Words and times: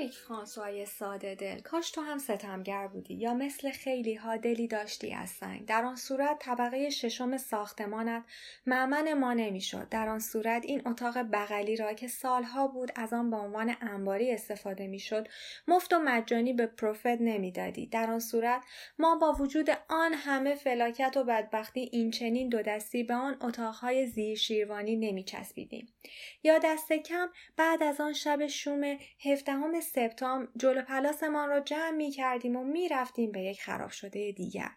یک 0.00 0.18
فرانسوای 0.18 0.86
ساده 0.86 1.34
دل. 1.34 1.58
کاش 1.58 1.90
تو 1.90 2.00
هم 2.00 2.18
ستمگر 2.18 2.86
بودی 2.86 3.14
یا 3.14 3.34
مثل 3.34 3.70
خیلی 3.70 4.14
ها 4.14 4.36
دلی 4.36 4.66
داشتی 4.66 5.14
از 5.14 5.30
سنگ. 5.30 5.66
در 5.66 5.84
آن 5.84 5.96
صورت 5.96 6.38
طبقه 6.38 6.90
ششم 6.90 7.36
ساختمانت 7.36 8.24
معمن 8.66 9.12
ما 9.12 9.32
نمی‌شد. 9.32 9.88
در 9.88 10.08
آن 10.08 10.18
صورت 10.18 10.64
این 10.64 10.88
اتاق 10.88 11.18
بغلی 11.32 11.76
را 11.76 11.92
که 11.92 12.08
سالها 12.08 12.68
بود 12.68 12.92
از 12.96 13.12
آن 13.12 13.30
به 13.30 13.36
عنوان 13.36 13.76
انباری 13.80 14.32
استفاده 14.32 14.86
می‌شد 14.86 15.28
مفت 15.68 15.92
و 15.92 15.98
مجانی 15.98 16.52
به 16.52 16.66
پروفت 16.66 17.06
نمی‌دادی. 17.06 17.86
در 17.86 18.10
آن 18.10 18.20
صورت 18.20 18.64
ما 18.98 19.14
با 19.14 19.32
وجود 19.32 19.70
آن 19.88 20.14
همه 20.14 20.54
فلاکت 20.54 21.16
و 21.16 21.24
بدبختی 21.24 21.88
این 21.92 22.10
چنین 22.10 22.48
دو 22.48 22.62
دستی 22.62 23.02
به 23.02 23.14
آن 23.14 23.36
اتاقهای 23.40 24.06
زیر 24.06 24.36
شیروانی 24.36 24.96
نمیچسبیدیم. 24.96 25.88
یا 26.42 26.58
دست 26.58 26.92
کم 26.92 27.28
بعد 27.56 27.82
از 27.82 28.00
آن 28.00 28.12
شب 28.12 28.46
شوم 28.46 28.98
هفدهم 29.24 29.80
سپتامبر 29.94 30.48
جلو 30.56 30.82
پلاسمان 30.82 31.48
را 31.48 31.60
جمع 31.60 31.90
می 31.90 32.10
کردیم 32.10 32.56
و 32.56 32.64
می 32.64 32.88
رفتیم 32.88 33.32
به 33.32 33.40
یک 33.40 33.62
خراب 33.62 33.90
شده 33.90 34.32
دیگر. 34.32 34.70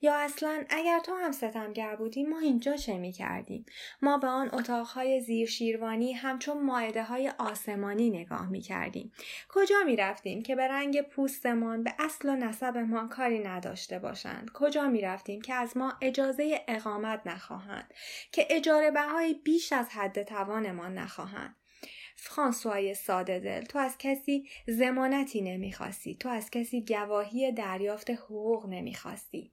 یا 0.00 0.14
اصلا 0.14 0.64
اگر 0.70 0.98
تو 0.98 1.14
هم 1.14 1.32
ستمگر 1.32 1.96
بودی 1.96 2.22
ما 2.22 2.38
اینجا 2.38 2.76
چه 2.76 2.98
می 2.98 3.12
کردیم 3.12 3.66
ما 4.02 4.18
به 4.18 4.26
آن 4.26 4.54
اتاقهای 4.54 5.20
زیر 5.20 5.48
شیروانی 5.48 6.12
همچون 6.12 6.62
ماعده 6.62 7.02
های 7.02 7.32
آسمانی 7.38 8.10
نگاه 8.10 8.50
می 8.50 8.60
کردیم 8.60 9.12
کجا 9.48 9.76
می 9.86 9.96
رفتیم 9.96 10.42
که 10.42 10.56
به 10.56 10.68
رنگ 10.68 11.02
پوستمان 11.02 11.82
به 11.82 11.94
اصل 11.98 12.28
و 12.28 12.36
نسبمان 12.36 13.08
کاری 13.08 13.38
نداشته 13.38 13.98
باشند؟ 13.98 14.50
کجا 14.54 14.88
می 14.88 15.00
رفتیم 15.00 15.40
که 15.40 15.54
از 15.54 15.76
ما 15.76 15.92
اجازه 16.02 16.64
اقامت 16.68 17.22
نخواهند 17.26 17.94
که 18.32 18.46
اجاره 18.50 18.90
بهای 18.90 19.34
بیش 19.34 19.72
از 19.72 19.88
حد 19.88 20.22
توانمان 20.22 20.98
نخواهند؟ 20.98 21.56
فرانسوای 22.16 22.94
ساده 22.94 23.38
دل 23.38 23.62
تو 23.62 23.78
از 23.78 23.96
کسی 23.98 24.48
زمانتی 24.66 25.40
نمی‌خواستی 25.40 26.16
تو 26.16 26.28
از 26.28 26.50
کسی 26.50 26.84
گواهی 26.84 27.52
دریافت 27.52 28.10
حقوق 28.10 28.66
نمی‌خواستی. 28.66 29.52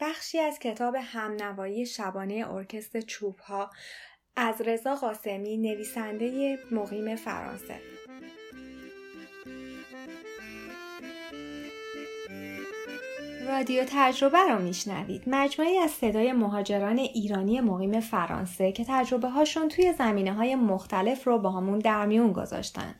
بخشی 0.00 0.38
از 0.38 0.58
کتاب 0.58 0.94
همنوایی 0.94 1.86
شبانه 1.86 2.50
ارکستر 2.50 3.00
چوب 3.00 3.38
ها 3.38 3.70
از 4.36 4.60
رضا 4.60 4.94
قاسمی 4.94 5.56
نویسنده 5.56 6.58
مقیم 6.70 7.16
فرانسه. 7.16 7.80
رادیو 13.48 13.84
تجربه 13.88 14.38
را 14.48 14.58
میشنوید. 14.58 15.22
مجموعی 15.26 15.78
از 15.78 15.90
صدای 15.90 16.32
مهاجران 16.32 16.98
ایرانی 16.98 17.60
مقیم 17.60 18.00
فرانسه 18.00 18.72
که 18.72 18.84
تجربه 18.88 19.28
هاشون 19.28 19.68
توی 19.68 19.92
زمینه 19.92 20.32
های 20.32 20.54
مختلف 20.54 21.26
رو 21.26 21.38
با 21.38 21.50
همون 21.50 21.78
در 21.78 22.06
میون 22.06 22.32
گذاشتن. 22.32 22.94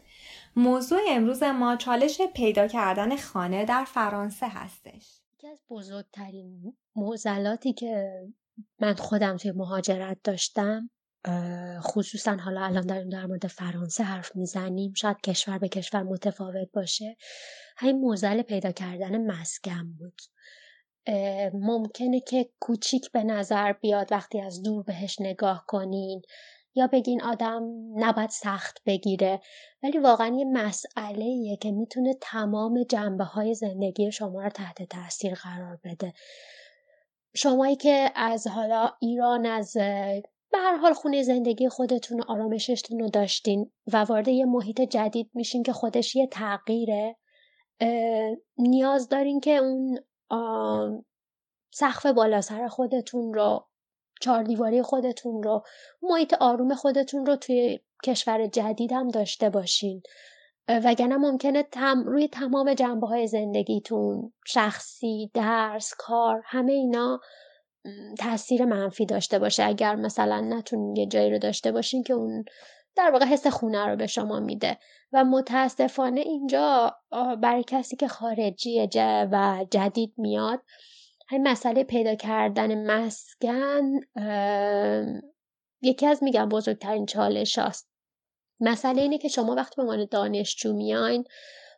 موضوع 0.56 1.00
امروز 1.08 1.42
ما 1.42 1.76
چالش 1.76 2.20
پیدا 2.34 2.68
کردن 2.68 3.16
خانه 3.16 3.64
در 3.64 3.84
فرانسه 3.84 4.48
هستش. 4.48 5.20
یکی 5.34 5.48
از 5.48 5.60
بزرگترین 5.70 6.76
معضلاتی 6.96 7.72
که 7.72 8.22
من 8.80 8.94
خودم 8.94 9.36
توی 9.36 9.52
مهاجرت 9.52 10.18
داشتم 10.24 10.90
خصوصا 11.80 12.36
حالا 12.36 12.64
الان 12.64 12.86
در 12.86 13.02
در 13.02 13.26
مورد 13.26 13.46
فرانسه 13.46 14.04
حرف 14.04 14.36
می‌زنیم 14.36 14.92
شاید 14.94 15.20
کشور 15.20 15.58
به 15.58 15.68
کشور 15.68 16.02
متفاوت 16.02 16.68
باشه. 16.72 17.16
همین 17.76 18.00
موزل 18.00 18.42
پیدا 18.42 18.72
کردن 18.72 19.26
مسکن 19.26 19.92
بود. 19.98 20.20
ممکنه 21.54 22.20
که 22.20 22.50
کوچیک 22.60 23.12
به 23.12 23.24
نظر 23.24 23.72
بیاد 23.72 24.12
وقتی 24.12 24.40
از 24.40 24.62
دور 24.62 24.82
بهش 24.82 25.20
نگاه 25.20 25.64
کنین 25.66 26.22
یا 26.74 26.86
بگین 26.86 27.22
آدم 27.22 27.62
نباید 27.96 28.30
سخت 28.30 28.82
بگیره 28.86 29.40
ولی 29.82 29.98
واقعا 29.98 30.36
یه 30.38 30.44
مسئله 30.44 31.56
که 31.60 31.72
می‌تونه 31.72 32.14
تمام 32.20 32.82
جنبه 32.82 33.24
های 33.24 33.54
زندگی 33.54 34.12
شما 34.12 34.42
رو 34.42 34.48
تحت 34.48 34.82
تاثیر 34.82 35.34
قرار 35.34 35.78
بده. 35.84 36.12
شمایی 37.34 37.76
که 37.76 38.10
از 38.14 38.46
حالا 38.46 38.90
ایران 39.00 39.46
از 39.46 39.76
به 40.52 40.58
هر 40.58 40.76
حال 40.76 40.92
خونه 40.92 41.22
زندگی 41.22 41.68
خودتون 41.68 42.22
آرامششتون 42.22 42.98
رو 43.00 43.08
داشتین 43.08 43.72
و 43.92 44.04
وارد 44.04 44.28
یه 44.28 44.44
محیط 44.44 44.80
جدید 44.80 45.30
میشین 45.34 45.62
که 45.62 45.72
خودش 45.72 46.16
یه 46.16 46.26
تغییره. 46.26 47.16
نیاز 48.58 49.08
دارین 49.08 49.40
که 49.40 49.50
اون 49.50 49.98
سقف 51.72 52.06
بالا 52.06 52.40
سر 52.40 52.68
خودتون 52.68 53.34
رو 53.34 53.66
چهار 54.20 54.42
دیواری 54.42 54.82
خودتون 54.82 55.42
رو 55.42 55.62
محیط 56.02 56.34
آروم 56.40 56.74
خودتون 56.74 57.26
رو 57.26 57.36
توی 57.36 57.80
کشور 58.04 58.46
جدید 58.46 58.92
هم 58.92 59.08
داشته 59.08 59.50
باشین. 59.50 60.02
وگرنه 60.68 61.16
ممکنه 61.16 61.62
تم 61.62 62.04
روی 62.06 62.28
تمام 62.28 62.74
جنبه 62.74 63.06
های 63.06 63.26
زندگیتون 63.26 64.32
شخصی 64.46 65.30
درس 65.34 65.94
کار 65.98 66.42
همه 66.44 66.72
اینا 66.72 67.20
تاثیر 68.18 68.64
منفی 68.64 69.06
داشته 69.06 69.38
باشه. 69.38 69.64
اگر 69.64 69.96
مثلا 69.96 70.40
نتونین 70.40 70.96
یه 70.96 71.06
جایی 71.06 71.30
رو 71.30 71.38
داشته 71.38 71.72
باشین 71.72 72.02
که 72.02 72.12
اون 72.12 72.44
در 72.96 73.10
واقع 73.10 73.24
حس 73.24 73.46
خونه 73.46 73.86
رو 73.86 73.96
به 73.96 74.06
شما 74.06 74.40
میده. 74.40 74.78
و 75.12 75.24
متاسفانه 75.24 76.20
اینجا 76.20 76.96
برای 77.42 77.64
کسی 77.66 77.96
که 77.96 78.08
خارجی 78.08 78.88
و 79.32 79.66
جدید 79.70 80.14
میاد 80.16 80.62
همین 81.28 81.48
مسئله 81.48 81.84
پیدا 81.84 82.14
کردن 82.14 82.90
مسکن 82.90 83.82
یکی 85.82 86.06
از 86.06 86.22
میگم 86.22 86.48
بزرگترین 86.48 87.06
چالش 87.06 87.58
هاست. 87.58 87.90
مسئله 88.60 89.02
اینه 89.02 89.18
که 89.18 89.28
شما 89.28 89.54
وقتی 89.54 89.76
به 89.76 89.82
عنوان 89.82 90.06
دانشجو 90.10 90.72
میاین 90.72 91.24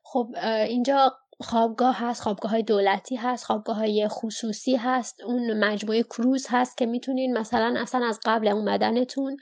خب 0.04 0.28
اینجا 0.68 1.18
خوابگاه 1.42 1.96
هست 1.98 2.22
خوابگاه 2.22 2.50
های 2.50 2.62
دولتی 2.62 3.16
هست 3.16 3.44
خوابگاه 3.44 3.76
های 3.76 4.08
خصوصی 4.08 4.76
هست 4.76 5.20
اون 5.20 5.64
مجموعه 5.64 6.02
کروز 6.02 6.46
هست 6.50 6.76
که 6.76 6.86
می‌تونین 6.86 7.38
مثلا 7.38 7.74
اصلا 7.78 8.06
از 8.06 8.20
قبل 8.24 8.48
اومدنتون 8.48 9.36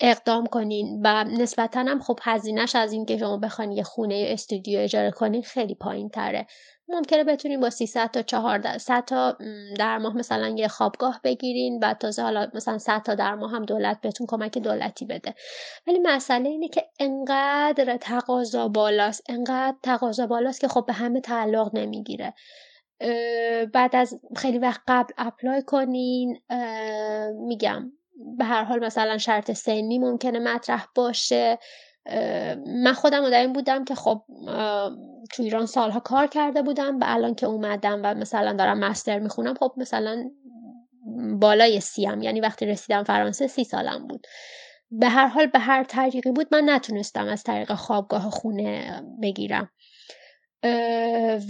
اقدام 0.00 0.46
کنین 0.46 1.00
و 1.04 1.24
نسبتا 1.24 1.80
هم 1.80 2.00
خب 2.00 2.18
هزینهش 2.22 2.76
از 2.76 2.92
اینکه 2.92 3.18
شما 3.18 3.36
بخواین 3.36 3.72
یه 3.72 3.82
خونه 3.82 4.24
استودیو 4.28 4.80
اجاره 4.80 5.10
کنین 5.10 5.42
خیلی 5.42 5.74
پایین 5.74 6.08
تره 6.08 6.46
ممکنه 6.88 7.24
بتونین 7.24 7.60
با 7.60 7.70
300 7.70 8.10
تا 8.10 8.22
400 8.22 9.04
تا 9.04 9.36
در 9.78 9.98
ماه 9.98 10.16
مثلا 10.16 10.48
یه 10.48 10.68
خوابگاه 10.68 11.20
بگیرین 11.24 11.78
و 11.82 11.94
تازه 11.94 12.22
حالا 12.22 12.48
مثلا 12.54 12.78
100 12.78 13.02
تا 13.02 13.14
در 13.14 13.34
ماه 13.34 13.50
هم 13.52 13.64
دولت 13.64 14.00
بهتون 14.00 14.26
کمک 14.26 14.58
دولتی 14.58 15.04
بده. 15.04 15.34
ولی 15.86 15.98
مسئله 15.98 16.48
اینه 16.48 16.68
که 16.68 16.84
انقدر 17.00 17.96
تقاضا 17.96 18.68
بالاست 18.68 19.22
انقدر 19.28 19.76
تقاضا 19.82 20.26
بالاست 20.26 20.60
که 20.60 20.68
خب 20.68 20.84
به 20.86 20.92
همه 20.92 21.20
تعلق 21.20 21.70
نمی‌گیره. 21.74 22.34
بعد 23.72 23.96
از 23.96 24.20
خیلی 24.36 24.58
وقت 24.58 24.80
قبل 24.88 25.12
اپلای 25.18 25.62
کنین 25.62 26.40
میگم 27.46 27.92
به 28.38 28.44
هر 28.44 28.64
حال 28.64 28.84
مثلا 28.84 29.18
شرط 29.18 29.50
سنی 29.50 29.98
ممکنه 29.98 30.38
مطرح 30.38 30.86
باشه 30.94 31.58
من 32.66 32.92
خودم 32.92 33.30
در 33.30 33.40
این 33.40 33.52
بودم 33.52 33.84
که 33.84 33.94
خب 33.94 34.22
تو 35.32 35.42
ایران 35.42 35.66
سالها 35.66 36.00
کار 36.00 36.26
کرده 36.26 36.62
بودم 36.62 36.98
و 36.98 37.04
الان 37.06 37.34
که 37.34 37.46
اومدم 37.46 38.00
و 38.04 38.14
مثلا 38.14 38.52
دارم 38.52 38.78
مستر 38.78 39.18
می‌خونم 39.18 39.54
خب 39.54 39.72
مثلا 39.76 40.30
بالای 41.40 41.80
سیم 41.80 42.22
یعنی 42.22 42.40
وقتی 42.40 42.66
رسیدم 42.66 43.02
فرانسه 43.02 43.46
سی 43.46 43.64
سالم 43.64 44.06
بود. 44.06 44.26
به 44.90 45.08
هر 45.08 45.26
حال 45.26 45.46
به 45.46 45.58
هر 45.58 45.84
طریقی 45.84 46.32
بود 46.32 46.48
من 46.52 46.70
نتونستم 46.70 47.26
از 47.26 47.42
طریق 47.42 47.74
خوابگاه 47.74 48.30
خونه 48.30 49.02
بگیرم. 49.22 49.70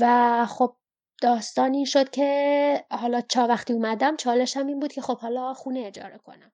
و 0.00 0.46
خب 0.46 0.76
داستان 1.22 1.74
این 1.74 1.84
شد 1.84 2.10
که 2.10 2.84
حالا 2.90 3.20
چا 3.20 3.46
وقتی 3.46 3.72
اومدم 3.72 4.16
چالشم 4.16 4.66
این 4.66 4.80
بود 4.80 4.92
که 4.92 5.00
خب 5.00 5.18
حالا 5.18 5.54
خونه 5.54 5.80
اجاره 5.80 6.18
کنم. 6.18 6.52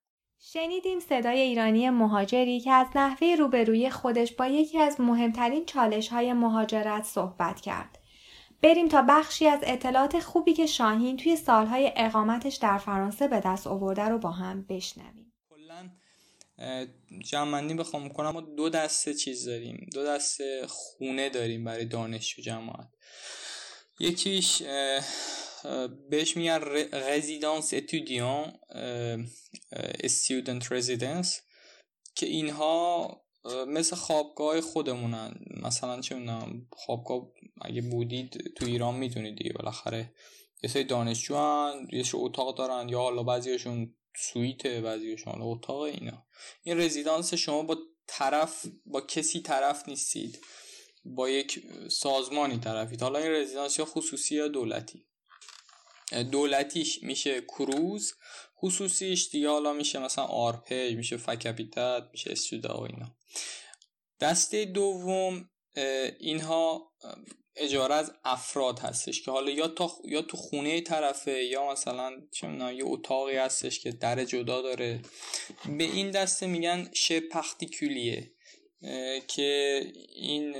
شنیدیم 0.55 1.01
صدای 1.01 1.41
ایرانی 1.41 1.91
مهاجری 1.91 2.61
که 2.61 2.71
از 2.71 2.87
نحوه 2.95 3.37
روبروی 3.39 3.91
خودش 3.91 4.33
با 4.33 4.47
یکی 4.47 4.79
از 4.79 5.01
مهمترین 5.01 5.65
چالش 5.65 6.09
های 6.09 6.33
مهاجرت 6.33 7.05
صحبت 7.05 7.61
کرد. 7.61 7.99
بریم 8.63 8.89
تا 8.89 9.05
بخشی 9.09 9.47
از 9.47 9.61
اطلاعات 9.63 10.21
خوبی 10.21 10.53
که 10.53 10.67
شاهین 10.67 11.17
توی 11.17 11.37
سالهای 11.37 11.93
اقامتش 11.97 12.55
در 12.55 12.79
فرانسه 12.79 13.29
به 13.29 13.41
دست 13.41 13.67
آورده 13.67 14.03
رو 14.03 14.19
با 14.19 14.31
هم 14.31 14.67
بشنویم. 14.69 15.33
کلا 15.51 15.91
جمعنی 17.25 17.75
بخوام 17.75 18.09
کنم 18.09 18.31
ما 18.31 18.41
دو 18.41 18.69
دسته 18.69 19.15
چیز 19.15 19.49
داریم 19.49 19.89
دو 19.95 20.05
دسته 20.07 20.67
خونه 20.69 21.29
داریم 21.31 21.65
برای 21.65 21.85
دانشجو 21.85 22.43
جماعت 22.43 22.89
یکیش 24.01 24.63
بهش 26.11 26.37
میگن 26.37 26.61
رزیدانس 26.93 27.75
اتودیان 27.75 28.59
استودنت 30.05 30.73
رزیدنس 30.73 31.41
که 32.15 32.27
اینها 32.27 33.21
مثل 33.67 33.97
خوابگاه 33.97 34.61
خودمونن. 34.61 35.35
مثلا 35.63 36.01
چه 36.01 36.15
می‌دونم 36.15 36.67
خوابگاه 36.73 37.33
اگه 37.61 37.83
بودید 37.83 38.55
تو 38.57 38.67
ایران 38.67 38.95
می‌دونید 38.95 39.39
دیگه 39.39 39.53
بالاخره 39.53 40.15
یه 40.63 40.71
سری 40.71 40.85
دانشجو 40.85 41.37
هن 41.37 41.89
یه 41.93 42.05
اتاق 42.15 42.59
دارن 42.59 42.89
یا 42.89 42.99
حالا 42.99 43.23
بعضیشون 43.23 43.95
سویته 44.17 44.81
بعضیشون 44.81 45.35
اتاق 45.37 45.81
اینا. 45.81 46.27
این 46.63 46.81
رزیدانس 46.81 47.35
شما 47.35 47.63
با 47.63 47.79
طرف 48.07 48.67
با 48.87 49.01
کسی 49.01 49.41
طرف 49.41 49.89
نیستید. 49.89 50.39
با 51.05 51.31
یک 51.31 51.67
سازمانی 51.89 52.59
طرفید. 52.59 53.03
حالا 53.03 53.19
این 53.19 53.33
résidence 53.33 53.79
یا 53.79 53.85
خصوصی 53.85 54.35
یا 54.35 54.49
دولتی. 54.49 55.07
دولتیش 56.13 57.03
میشه 57.03 57.41
CROUS 57.41 58.15
خصوصیش 58.59 59.29
دیگه 59.31 59.49
حالا 59.49 59.73
میشه 59.73 59.99
مثلا 59.99 60.25
ARPEJ 60.25 60.95
میشه 60.95 61.17
Fac-Habitat 61.17 62.03
میشه 62.13 62.33
Studéa 62.33 62.81
و 62.81 62.83
اینا. 62.83 63.17
دسته 64.21 64.65
دوم 64.65 65.51
اینها 66.21 66.93
اجاره 67.57 67.95
از 67.95 68.13
افراد 68.25 68.79
هستش 68.79 69.23
که 69.23 69.31
حالا 69.31 69.51
یا, 69.51 69.69
تا 69.69 69.93
یا 70.05 70.23
تو 70.23 70.37
خونه 70.37 70.81
طرفه 70.81 71.45
یا 71.45 71.73
مثلا 71.73 72.13
چه 72.33 72.49
یه 72.49 72.85
اتاقی 72.85 73.37
هستش 73.37 73.81
که 73.81 73.91
در 73.91 74.25
جدا 74.25 74.63
داره. 74.63 75.03
به 75.79 75.85
این 75.85 76.11
دسته 76.11 76.47
میگن 76.47 76.91
chez 76.95 77.21
particulier 77.21 78.33
که 79.29 79.81
این 80.15 80.55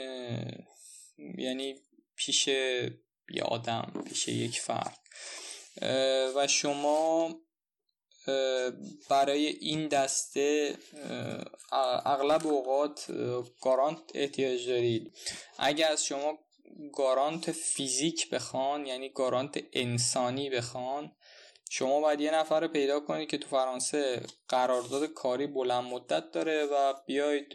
یعنی 1.39 1.75
پیش 2.17 2.49
یه 2.49 3.43
آدم 3.43 4.05
پیش 4.09 4.29
یک 4.29 4.61
فرد. 4.61 5.04
و 6.37 6.47
شما 6.47 7.35
برای 9.11 9.47
این 9.47 9.89
دسته 9.89 10.75
اغلب 12.05 12.47
اوقات 12.47 13.07
گارانت 13.63 13.99
احتیاج 14.15 14.69
دارید. 14.69 15.13
اگر 15.59 15.93
از 15.93 16.05
شما 16.05 16.39
گارانت 16.93 17.53
فیزیک 17.53 18.31
بخوان 18.31 18.87
یعنی 18.87 19.09
گارانت 19.09 19.65
انسانی 19.73 20.51
بخوان 20.51 21.13
شما 21.71 22.01
باید 22.01 22.21
یه 22.21 22.35
نفر 22.35 22.61
رو 22.61 22.69
پیدا 22.69 23.01
کنید 23.01 23.29
که 23.29 23.39
تو 23.39 23.49
فرانسه 23.49 24.23
قرارداد 24.49 25.07
کاری 25.07 25.47
بلند 25.47 25.85
مدت 25.85 26.31
داره 26.31 26.65
و 26.65 26.95
بیاید 27.07 27.49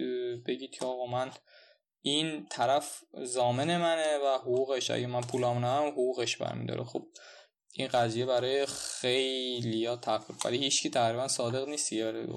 بگید 0.43 0.71
که 0.71 0.85
آقا 0.85 1.05
من 1.05 1.31
این 2.01 2.47
طرف 2.49 3.03
زامن 3.23 3.77
منه 3.77 4.17
و 4.17 4.37
حقوقش 4.37 4.91
اگه 4.91 5.07
من 5.07 5.21
پولام 5.21 5.57
هم 5.57 5.87
حقوقش 5.87 6.37
برمیداره. 6.37 6.83
خب 6.83 7.07
این 7.79 7.87
قضیه 7.87 8.25
برای 8.25 8.65
خیلی 8.65 9.85
ها 9.85 9.95
تقریبا 9.95 10.35
برای 10.43 10.57
هیچکی 10.57 10.89
تقریبا 10.89 11.27
صادق 11.27 11.69
نیست 11.69 11.93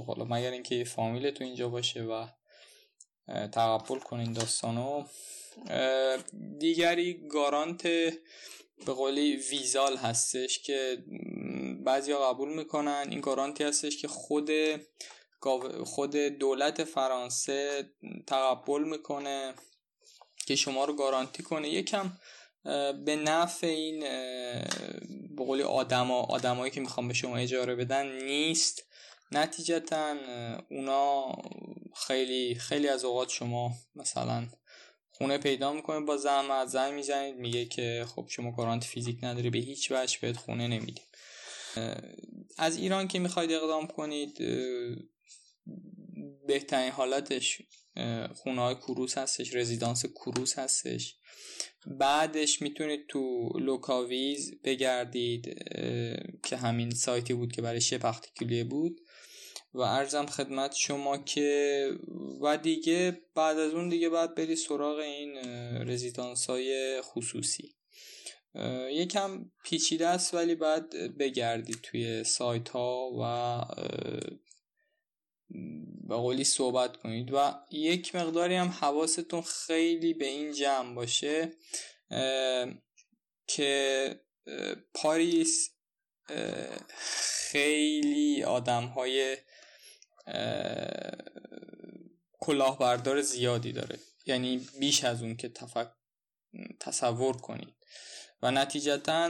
حالا 0.06 0.24
مگر 0.24 0.50
اینکه 0.50 0.74
یه 0.74 0.84
فامیل 0.84 1.30
تو 1.30 1.44
اینجا 1.44 1.68
باشه 1.68 2.02
و 2.02 2.26
تقبل 3.28 3.98
کنین 3.98 4.32
داستانو. 4.32 5.04
دیگری 6.58 7.28
گارانت 7.28 7.82
به 8.86 8.92
قولی 8.94 9.36
ویزال 9.36 9.96
هستش 9.96 10.58
که 10.58 11.04
بعضی 11.84 12.14
قبول 12.14 12.54
می‌کنن. 12.54 13.06
این 13.10 13.20
گارانتی 13.20 13.64
هستش 13.64 13.96
که 13.96 14.08
خود 14.08 14.50
خود 15.84 16.16
دولت 16.16 16.84
فرانسه 16.84 17.90
تقبل 18.26 18.84
می‌کنه 18.84 19.54
که 20.46 20.56
شما 20.56 20.84
رو 20.84 20.96
گارانتی 20.96 21.42
کنه. 21.42 21.68
یکم 21.68 22.12
به 23.04 23.16
نفع 23.16 23.66
این 23.66 24.04
به 25.37 25.44
قولی 25.44 25.62
آدما 25.62 26.20
آدمایی 26.20 26.70
که 26.70 26.81
می‌خوام 26.81 27.08
به 27.08 27.14
شما 27.14 27.37
اجاره 27.37 27.75
بدن 27.75 28.23
نیست. 28.23 28.82
نتیجتا 29.32 30.17
اونا 30.70 31.32
خیلی 32.06 32.55
خیلی 32.55 32.88
از 32.88 33.05
اوقات 33.05 33.29
شما 33.29 33.73
مثلا 33.94 34.49
خونه 35.11 35.38
پیدا 35.38 35.73
می‌کنه 35.73 36.00
با 36.00 36.17
زحمت 36.17 36.69
زنگ 36.69 36.94
می‌زنید 36.94 37.37
میگه 37.37 37.64
که 37.64 38.06
خب 38.08 38.26
شما 38.29 38.52
گارانت 38.52 38.84
فیزیک 38.84 39.19
نداری 39.23 39.50
به 39.50 39.58
هیچ 39.58 39.93
وجه 39.93 40.19
بهت 40.20 40.37
خونه 40.37 40.69
نمیدیم. 40.69 41.05
از 42.58 42.76
ایران 42.76 43.08
که 43.08 43.19
می‌خواید 43.19 43.52
اقدام 43.52 43.87
کنید 43.87 44.38
بهترین 46.46 46.93
حالتش 46.93 47.62
خونه 48.35 48.61
های 48.61 48.75
CROUS 48.75 49.19
هستش 49.19 49.55
résidence 49.54 50.06
CROUS 50.06 50.58
هستش. 50.58 51.17
بعدش 51.87 52.62
می‌تونید 52.62 53.06
تو 53.08 53.49
Lokaviz 53.58 54.60
بگردید 54.64 55.64
که 56.43 56.56
همین 56.56 56.90
سایتی 56.90 57.34
بود 57.34 57.52
که 57.52 57.62
برای 57.62 57.81
chez 57.81 58.34
particulier 58.34 58.64
بود. 58.64 59.00
و 59.75 59.81
عرضم 59.81 60.26
خدمت 60.26 60.75
شما 60.75 61.19
که 61.19 61.88
و 62.43 62.56
دیگه 62.56 63.20
بعد 63.34 63.58
از 63.58 63.73
اون 63.75 63.88
دیگه 63.88 64.08
باید 64.08 64.34
بری 64.34 64.56
سراغ 64.56 64.99
این 64.99 65.37
résidence 65.88 66.46
های 66.46 67.00
خصوصی. 67.02 67.75
یکم 68.90 69.50
پیچیده 69.64 70.06
است 70.06 70.35
ولی 70.35 70.55
باید 70.55 70.90
بگردید 71.19 71.78
توی 71.82 72.25
سایت 72.25 72.69
ها 72.69 73.11
و 73.20 73.25
به 76.12 76.19
قولی 76.19 76.44
صحبت 76.44 76.97
کنید. 76.97 77.31
و 77.35 77.55
یک 77.70 78.14
مقداری 78.14 78.55
هم 78.55 78.69
حواستون 78.69 79.43
خیلی 79.43 80.14
به 80.14 80.26
این 80.26 80.53
جمع 80.53 80.94
باشه 80.94 81.53
که 83.47 84.20
پاریس 84.94 85.70
خیلی 87.50 88.44
آدم 88.44 88.85
های 88.85 89.37
کلاهبردار 92.41 93.20
زیادی 93.20 93.73
داره. 93.73 93.99
یعنی 94.26 94.69
بیش 94.81 95.05
از 95.05 95.23
اون 95.23 95.37
که 95.37 95.49
تفک... 95.49 95.88
تصور 96.81 97.37
کنید. 97.37 97.75
و 98.43 98.50
نتیجتا 98.50 99.25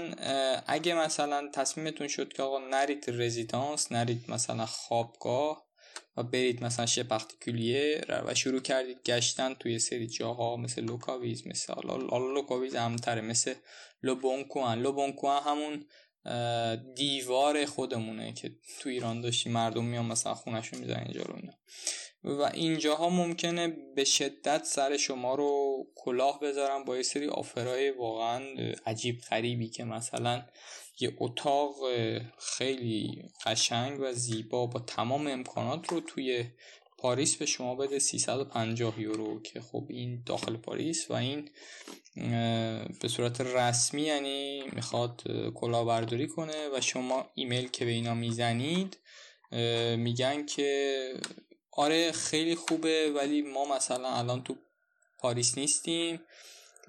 اگه 0.67 0.95
مثلا 0.95 1.51
تصمیمتون 1.55 2.09
شد 2.09 2.33
که 2.33 2.43
آقا 2.43 2.59
نرید 2.59 3.05
résidence 3.09 3.93
نرید 3.93 4.31
مثلا 4.31 4.67
خوابگاه 4.67 5.72
و 6.17 6.23
برید 6.23 6.65
مثلا 6.65 6.87
chez 6.87 7.03
particulier 7.03 8.01
و 8.27 8.35
شروع 8.35 8.61
کردید 8.61 9.03
گشتن 9.03 9.55
توی 9.55 9.79
سری 9.79 10.07
جاها 10.07 10.57
مثل 10.57 10.83
Lokaviz 10.83 11.47
مثل 11.47 11.73
حالا 11.73 11.97
Lokaviz 12.35 12.77
همتره 12.77 13.21
مثل 13.21 13.55
Leboncoin. 14.03 14.83
Leboncoin 14.83 15.43
همون 15.43 15.87
دیوار 16.95 17.65
خودمونه 17.65 18.33
که 18.33 18.51
تو 18.81 18.89
ایران 18.89 19.21
داشتی 19.21 19.51
مردم 19.51 19.85
میان 19.85 20.07
مثلا 20.07 20.35
خونشون 20.35 20.79
میذارن 20.79 20.99
اینجا 20.99 21.23
رو 21.23 21.37
و 22.25 22.43
اینجاها 22.43 23.09
ممکنه 23.09 23.69
به 23.69 24.05
شدت 24.05 24.65
سر 24.65 24.97
شما 24.97 25.35
رو 25.35 25.87
کلاه 25.95 26.41
بذارن 26.41 26.85
با 26.85 26.97
یه 26.97 27.03
سری 27.03 27.29
آفرهای 27.29 27.91
واقعا 27.91 28.43
عجیب 28.87 29.21
غریبی 29.31 29.69
که 29.69 29.85
مثلا 29.85 30.43
یه 31.01 31.17
اتاق 31.19 31.75
خیلی 32.39 33.25
قشنگ 33.47 34.01
و 34.01 34.13
زیبا 34.13 34.67
با 34.67 34.81
تمام 34.81 35.27
امکانات 35.27 35.93
رو 35.93 36.01
توی 36.01 36.45
پاریس 36.99 37.37
به 37.37 37.47
شما 37.47 37.75
بده 37.75 37.99
350 37.99 39.01
یورو 39.01 39.43
که 39.43 39.61
خب 39.61 39.87
این 39.89 40.23
داخل 40.27 40.57
پاریس 40.57 41.11
و 41.11 41.15
این 41.15 41.49
به 43.01 43.09
صورت 43.09 43.41
رسمی 43.41 44.03
یعنی 44.03 44.63
می‌خواد 44.73 45.23
کلاهبرداری 45.55 46.29
کنه 46.29 46.69
و 46.75 46.81
شما 46.81 47.31
ایمیل 47.35 47.69
که 47.69 47.85
به 47.85 47.91
اینا 47.91 48.15
می‌زنید 48.15 48.99
میگن 49.97 50.47
که 50.47 51.15
آره 51.73 52.13
خیلی 52.13 52.55
خوبه 52.55 53.13
ولی 53.17 53.43
ما 53.43 53.65
مثلا 53.65 54.09
الان 54.09 54.43
تو 54.45 54.57
پاریس 55.19 55.59
نیستیم. 55.59 56.21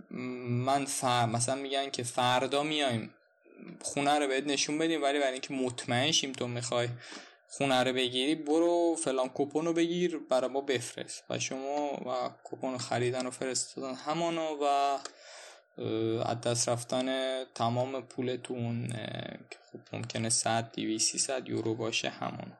من 0.10 0.86
فر... 0.86 1.26
مثلا 1.26 1.56
میگن 1.56 1.90
که 1.90 2.04
فردا 2.04 2.64
میایم 2.64 3.14
خونه 3.82 4.20
رو 4.20 4.28
بهت 4.28 4.44
نشون 4.44 4.78
بدیم 4.78 5.04
ولی 5.04 5.20
برای 5.20 5.32
اینکه 5.32 5.54
مطمئن 5.54 6.12
شیم 6.12 6.32
تو 6.32 6.48
می‌خوای 6.48 6.90
خونه 7.50 7.84
رو 7.84 7.94
بگیری 7.94 8.36
برو 8.36 8.96
فلان 9.04 9.30
کوپن 9.30 9.66
رو 9.66 9.74
بگیر 9.74 10.18
برای 10.18 10.50
ما 10.50 10.62
بفرست. 10.62 11.24
و 11.30 11.40
شما 11.40 11.92
و 12.06 12.30
کوپن 12.44 12.78
خریدن 12.78 13.26
و 13.26 13.32
فرستادن 13.32 13.96
همانو 13.96 14.58
و 14.62 14.66
از 16.26 16.42
دست 16.42 16.70
رفتن 16.70 17.44
تمام 17.44 18.02
پولتون 18.02 18.88
که 19.50 19.58
خب 19.72 19.96
ممکنه 19.96 20.30
100 20.30 20.72
200 20.72 21.12
300 21.12 21.50
یورو 21.50 21.76
باشه 21.76 22.10
همون 22.10 22.58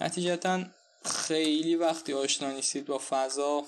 نتیجتا 0.00 0.64
خیلی 1.04 1.76
وقتی 1.76 2.12
آشنا 2.12 2.50
نیستید 2.50 2.86
با 2.86 3.00
فضا 3.10 3.64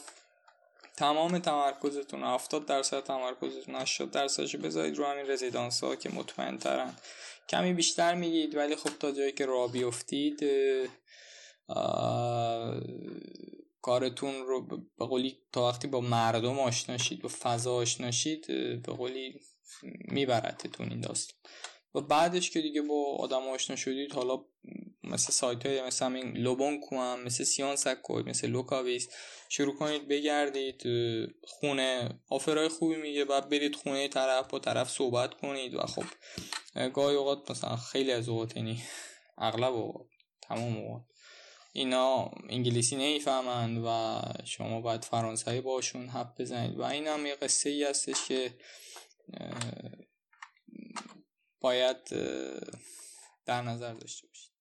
تمام 0.96 1.38
تمرکزتون 1.38 2.22
70 2.22 2.66
درصد 2.66 3.00
تمرکزتون 3.00 3.74
80 3.74 4.10
درصدشو 4.10 4.58
بذارید 4.58 4.98
رو 4.98 5.04
همین 5.04 5.30
رزیدانس 5.30 5.84
ها 5.84 5.96
که 5.96 6.10
مطمئن 6.10 6.58
ترن 6.58 6.94
کمی 7.48 7.72
بیشتر 7.72 8.14
میگید 8.14 8.54
ولی 8.56 8.76
خب 8.76 8.90
تا 9.00 9.12
جایی 9.12 9.32
که 9.32 9.46
راه 9.46 9.72
بیفتید 9.72 10.40
کارتون 13.82 14.34
رو 14.46 14.66
به 14.98 15.06
قولی 15.06 15.38
تا 15.52 15.68
وقتی 15.68 15.88
با 15.88 16.00
مردم 16.00 16.58
آشنا 16.58 16.98
شید 16.98 17.22
با 17.22 17.30
فضا 17.40 17.74
آشنا 17.74 18.10
شید 18.10 18.46
به 18.82 18.92
قولی 18.92 19.40
میبرتتون 19.82 20.88
این 20.88 21.00
داستان. 21.00 21.38
و 21.94 22.00
بعدش 22.00 22.50
که 22.50 22.60
دیگه 22.60 22.82
با 22.82 23.16
آدم 23.16 23.48
آشنا 23.48 23.76
شدید 23.76 24.12
حالا 24.12 24.44
مثل 25.04 25.32
سایت 25.32 25.66
های 25.66 25.82
مثل 25.82 26.04
همین 26.04 26.36
Leboncoin 26.36 27.22
مثل 27.22 27.44
Science 27.44 27.76
Accueil 27.76 28.22
مثل 28.22 28.46
Lokaviz. 28.46 29.08
شروع 29.48 29.76
کنید 29.76 30.08
بگردید 30.08 30.82
خونه 31.44 32.20
offer 32.28 32.61
ای 32.61 32.68
خوبی 32.68 32.96
میگه. 32.96 33.24
بعد 33.24 33.48
برید 33.48 33.74
خونه 33.74 34.08
طرف 34.08 34.48
با 34.48 34.58
طرف 34.58 34.90
صحبت 34.90 35.34
کنید. 35.34 35.74
و 35.74 35.80
خب 35.80 36.04
گاهی 36.88 37.16
اوقات 37.16 37.50
مثلا 37.50 37.76
خیلی 37.76 38.12
از 38.12 38.28
اوقات 38.28 38.56
یعنی 38.56 38.82
اغلب 39.38 39.74
اوقات 39.74 40.06
تمام 40.42 40.76
اوقات. 40.76 41.02
اینا 41.72 42.30
انگلیسی 42.48 42.96
نمی‌فهمند 42.96 43.82
و 43.86 44.20
شما 44.44 44.80
باید 44.80 45.04
فرانسوی 45.04 45.60
باشون 45.60 46.08
حرف 46.08 46.40
بزنید. 46.40 46.78
و 46.78 46.82
این 46.82 47.06
هم 47.06 47.26
یه 47.26 47.34
قصه 47.34 47.70
ای 47.70 47.84
هستش 47.84 48.28
که 48.28 48.54
باید 51.60 51.96
در 53.46 53.62
نظر 53.62 53.94
داشته 53.94 54.26
باشید. 54.26 54.51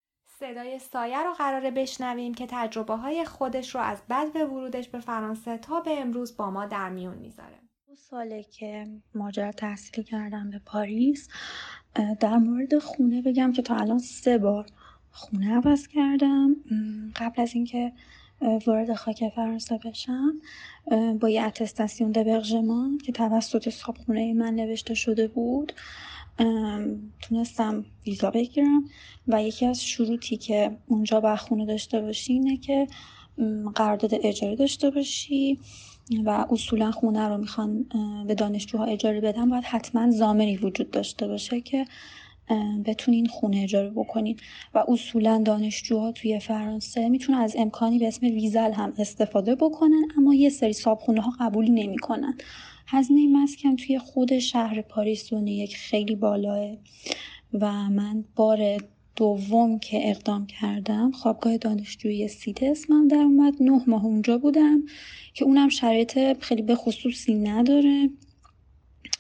صدای 0.42 0.80
سایه 0.80 1.24
رو 1.24 1.34
قراره 1.34 1.72
بشنویم 1.72 2.34
که 2.34 2.48
تجربه 2.50 2.96
های 2.96 3.26
خودش 3.26 3.76
رو 3.76 3.82
از 3.82 3.98
بد 4.10 4.34
به 4.34 4.46
ورودش 4.46 4.90
به 4.90 5.00
فرانسه 5.00 5.58
تا 5.58 5.80
به 5.80 6.02
امروز 6.02 6.38
با 6.38 6.52
ما 6.52 6.66
در 6.66 6.90
میون 6.90 7.18
می‌ذاره. 7.18 7.60
دو 7.88 7.96
ساله 7.96 8.44
که 8.44 8.88
ماجرا 9.16 9.52
تحصیل 9.52 10.04
کردم 10.04 10.50
به 10.50 10.60
پاریس 10.66 11.30
در 12.20 12.38
مورد 12.38 12.78
خونه 12.78 13.22
بگم 13.22 13.52
که 13.52 13.62
تا 13.62 13.76
الان 13.76 14.00
سه 14.00 14.38
بار 14.38 14.66
خونه 15.12 15.56
عوض 15.56 15.88
کردم. 15.88 16.56
قبل 17.16 17.42
از 17.42 17.56
اینکه 17.56 17.94
وارد 18.68 18.94
خاک 18.94 19.30
فرانسه 19.36 19.78
بشم 19.78 20.34
با 21.20 21.30
یه 21.30 21.44
اتستاسیون 21.44 22.12
دبرژمان 22.12 22.98
که 22.98 23.12
توسط 23.12 23.70
صابخونه 23.70 24.34
من 24.34 24.56
نوشته 24.56 24.94
شده 24.94 25.28
بود. 25.28 25.74
تونستم 27.22 27.86
ویزا 28.06 28.32
بگیرم 28.32 28.84
و 29.28 29.44
یکی 29.44 29.66
از 29.66 29.84
شروطی 29.86 30.38
که 30.38 30.78
اونجا 30.88 31.20
با 31.20 31.36
خونه 31.36 31.66
داشته 31.66 32.02
باشی 32.02 32.34
اینه 32.34 32.58
که 32.58 32.88
قرارداد 33.76 34.12
اجاره 34.24 34.56
داشته 34.56 34.90
باشی 34.90 35.60
و 36.26 36.46
اصولا 36.50 36.92
خونه 36.92 37.28
رو 37.28 37.38
می‌خوان 37.38 37.86
به 38.28 38.36
دانشجوها 38.36 38.86
اجاره 38.86 39.22
بدن. 39.22 39.50
باید 39.50 39.64
حتما 39.64 40.12
زامری 40.12 40.58
وجود 40.58 40.92
داشته 40.92 41.28
باشه 41.28 41.62
که 41.62 41.86
بتونین 42.86 43.26
خونه 43.26 43.58
اجاره 43.58 43.90
بکنین. 43.90 44.38
و 44.74 44.84
اصولا 44.88 45.42
دانشجوها 45.46 46.12
توی 46.12 46.40
فرانسه 46.40 47.10
می‌تونن 47.10 47.38
از 47.38 47.56
امکانی 47.58 48.00
به 48.00 48.08
اسم 48.08 48.26
ویزل 48.26 48.72
هم 48.72 48.94
استفاده 48.98 49.56
بکنن 49.56 50.04
اما 50.18 50.34
یه 50.36 50.50
سری 50.50 50.74
صابخونه 50.74 51.22
ها 51.22 51.32
قبولی 51.40 51.70
نمی‌کنن. 51.70 52.38
هزینه 52.94 53.28
مسکن 53.28 53.76
توی 53.76 54.00
خود 54.00 54.40
شهر 54.40 54.82
پاریس 54.82 55.32
یک 55.34 55.78
خیلی 55.78 56.16
بالاه 56.16 56.78
و 57.54 57.90
من 57.90 58.24
بار 58.36 58.78
دوم 59.16 59.80
که 59.80 60.10
اقدام 60.10 60.46
کردم 60.48 61.12
خوابگاه 61.12 61.58
دانشجویی 61.58 62.28
سیت 62.28 62.64
اسمم 62.64 63.08
در 63.08 63.18
اومد. 63.18 63.54
نه 63.64 63.84
ماه 63.88 64.06
اونجا 64.06 64.38
بودم 64.38 64.84
که 65.34 65.46
اونم 65.46 65.70
شرایط 65.70 66.40
خیلی 66.40 66.62
به 66.62 66.76
خصوصی 66.76 67.34
نداره 67.34 68.10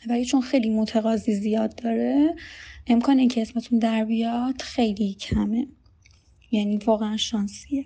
ولی 0.07 0.25
چون 0.25 0.41
خیلی 0.41 0.69
متقاضی 0.69 1.35
زیاد 1.35 1.75
داره 1.75 2.35
امکان 2.87 3.19
اینکه 3.19 3.41
اسمتون 3.41 3.79
در 3.79 4.05
بیاد 4.05 4.61
خیلی 4.61 5.13
کمه. 5.13 5.67
یعنی 6.51 6.77
واقعا 6.77 7.17
شانسیه. 7.17 7.85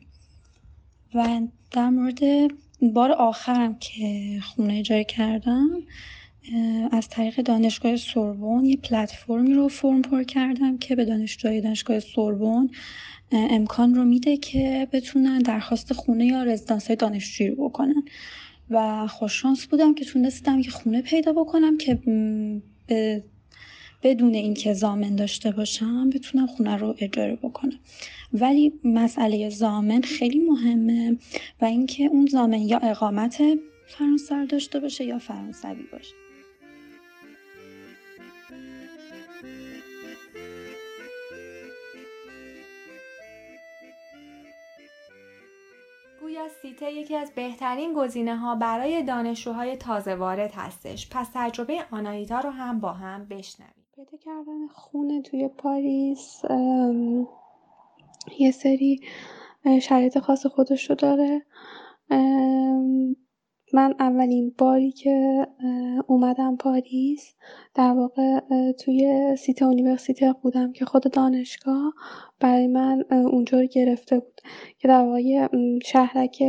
و 1.16 1.42
در 1.72 1.90
مورد 1.90 2.52
بار 2.94 3.12
آخرم 3.12 3.76
که 3.80 4.40
خونه 4.44 4.74
اجاره 4.74 5.04
کردم 5.04 5.70
از 6.92 7.10
طریق 7.10 7.42
دانشگاه 7.42 7.98
سوربون 7.98 8.66
یه 8.66 8.78
پلتفرمی 8.78 9.54
رو 9.54 9.68
فرم 9.68 10.02
پر 10.02 10.24
کردم 10.24 10.78
که 10.78 10.96
به 10.96 11.06
دانشجوهای 11.06 11.62
دانشگاه 11.62 12.00
سوربون 12.00 12.70
امکان 13.32 13.96
رو 13.96 14.06
میده 14.06 14.38
که 14.38 14.88
بتونن 14.92 15.40
درخواست 15.40 15.94
خونه 15.94 16.26
یا 16.26 16.44
رزیدانس 16.44 16.92
دانشجویی 16.92 17.50
رو 17.50 17.70
بکنن. 17.70 18.04
و 18.70 19.08
خوششانس 19.08 19.66
بودم 19.66 19.94
که 19.94 20.06
تونستم 20.06 20.60
یه 20.60 20.70
خونه 20.70 21.02
پیدا 21.02 21.34
بکنم 21.34 21.78
که 21.78 22.00
به 22.88 23.24
بدون 24.06 24.34
اینکه 24.34 24.74
زامن 24.74 25.16
داشته 25.16 25.52
باشم 25.52 26.10
بتونم 26.10 26.48
خونه 26.48 26.78
رو 26.78 26.96
اجاره 27.00 27.36
بکنم. 27.36 27.80
ولی 28.34 28.74
مسئله 28.84 29.50
زامن 29.50 30.02
خیلی 30.02 30.40
مهمه 30.40 31.18
و 31.62 31.66
اینکه 31.66 32.04
اون 32.04 32.26
زامن 32.26 32.62
یا 32.62 32.78
اقامت 32.78 33.42
فرانسه 33.88 34.46
داشته 34.46 34.80
باشه 34.80 35.04
یا 35.06 35.20
فرانسوی 35.20 35.84
باشه. 35.92 36.14
گویا 46.22 46.48
سیته 46.62 46.92
یکی 46.92 47.16
از 47.16 47.32
بهترین 47.36 47.94
گزینه 47.94 48.38
ها 48.38 48.56
برای 48.56 49.04
دانشجوهای 49.04 49.78
تازه 49.78 50.16
وارد 50.16 50.52
هستش. 50.56 51.08
پس 51.12 51.28
تجربه 51.34 51.86
آنایتا 51.92 52.40
رو 52.40 52.50
هم 52.50 52.80
با 52.80 52.94
هم 52.94 53.26
بشنویم. 53.26 53.85
پیدا 53.96 54.18
کردن 54.18 54.68
خونه 54.68 55.22
توی 55.22 55.48
پاریس 55.48 56.42
یه 58.40 58.52
سری 58.52 59.00
شرایط 59.82 60.20
خاص 60.20 60.46
خودش 60.46 60.90
رو 60.90 60.96
داره. 60.96 61.46
من 63.74 63.96
اولین 64.00 64.56
باری 64.58 64.92
که 64.92 65.48
اومدم 66.08 66.58
پاریس 66.58 67.36
در 67.76 67.92
واقع 67.92 68.40
توی 68.72 69.36
Cité 69.38 69.62
Université 69.62 70.34
بودم 70.42 70.72
که 70.72 70.86
خود 70.86 71.12
دانشگاه 71.12 71.94
برای 72.40 72.68
من 72.68 73.04
اونجا 73.12 73.60
رو 73.60 73.66
گرفته 73.66 74.20
بود. 74.20 74.42
که 74.78 74.88
در 74.88 75.06
واقع 75.06 75.48
شهرک 75.86 76.44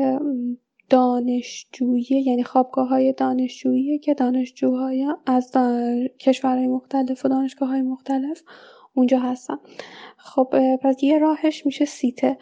دانشجویی 0.91 2.23
یعنی 2.27 2.45
خوابگاه 2.45 2.89
های 2.89 3.13
دانشجویی 3.13 3.99
که 3.99 4.15
دانشجوهای 4.15 5.15
از 5.27 5.53
کشورهای 6.19 6.67
مختلف 6.67 7.25
و 7.25 7.29
دانشگاه 7.29 7.69
های 7.69 7.83
مختلف 7.83 8.43
اونجا 8.95 9.19
هستن. 9.19 9.57
خب 10.17 10.77
پس 10.83 11.03
یه 11.03 11.19
راهش 11.19 11.67
میشه 11.67 11.85
سیته 11.85 12.39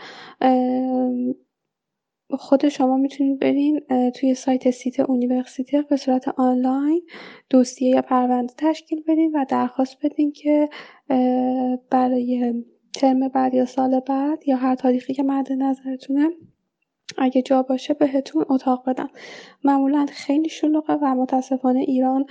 خود 2.30 2.68
شما 2.68 2.96
می‌تونید 2.96 3.40
برین 3.40 3.80
توی 4.14 4.34
سایت 4.34 4.70
سیت 4.70 5.00
اونیورسیته 5.00 5.82
به 5.82 5.96
صورت 5.96 6.28
آنلاین 6.28 7.02
دوستیه 7.50 7.88
یا 7.88 8.02
پرونده 8.02 8.54
تشکیل 8.58 9.02
بدین 9.08 9.32
و 9.34 9.44
درخواست 9.48 9.96
بدین 10.02 10.32
که 10.32 10.68
برای 11.90 12.54
ترم 12.94 13.28
بعد 13.28 13.54
یا 13.54 13.64
سال 13.64 14.00
بعد 14.00 14.48
یا 14.48 14.56
هر 14.56 14.74
تاریخی 14.74 15.14
که 15.14 15.22
مد 15.22 15.52
نظرتونه 15.52 16.30
اگه 17.18 17.42
جا 17.42 17.62
باشه 17.62 17.94
بهتون 17.94 18.44
اتاق 18.48 18.88
بدن 18.88 19.08
معمولا 19.64 20.06
خیلی 20.12 20.48
شلوغه 20.48 20.94
و 20.94 21.14
متاسفانه 21.14 21.80
ایران 21.80 22.24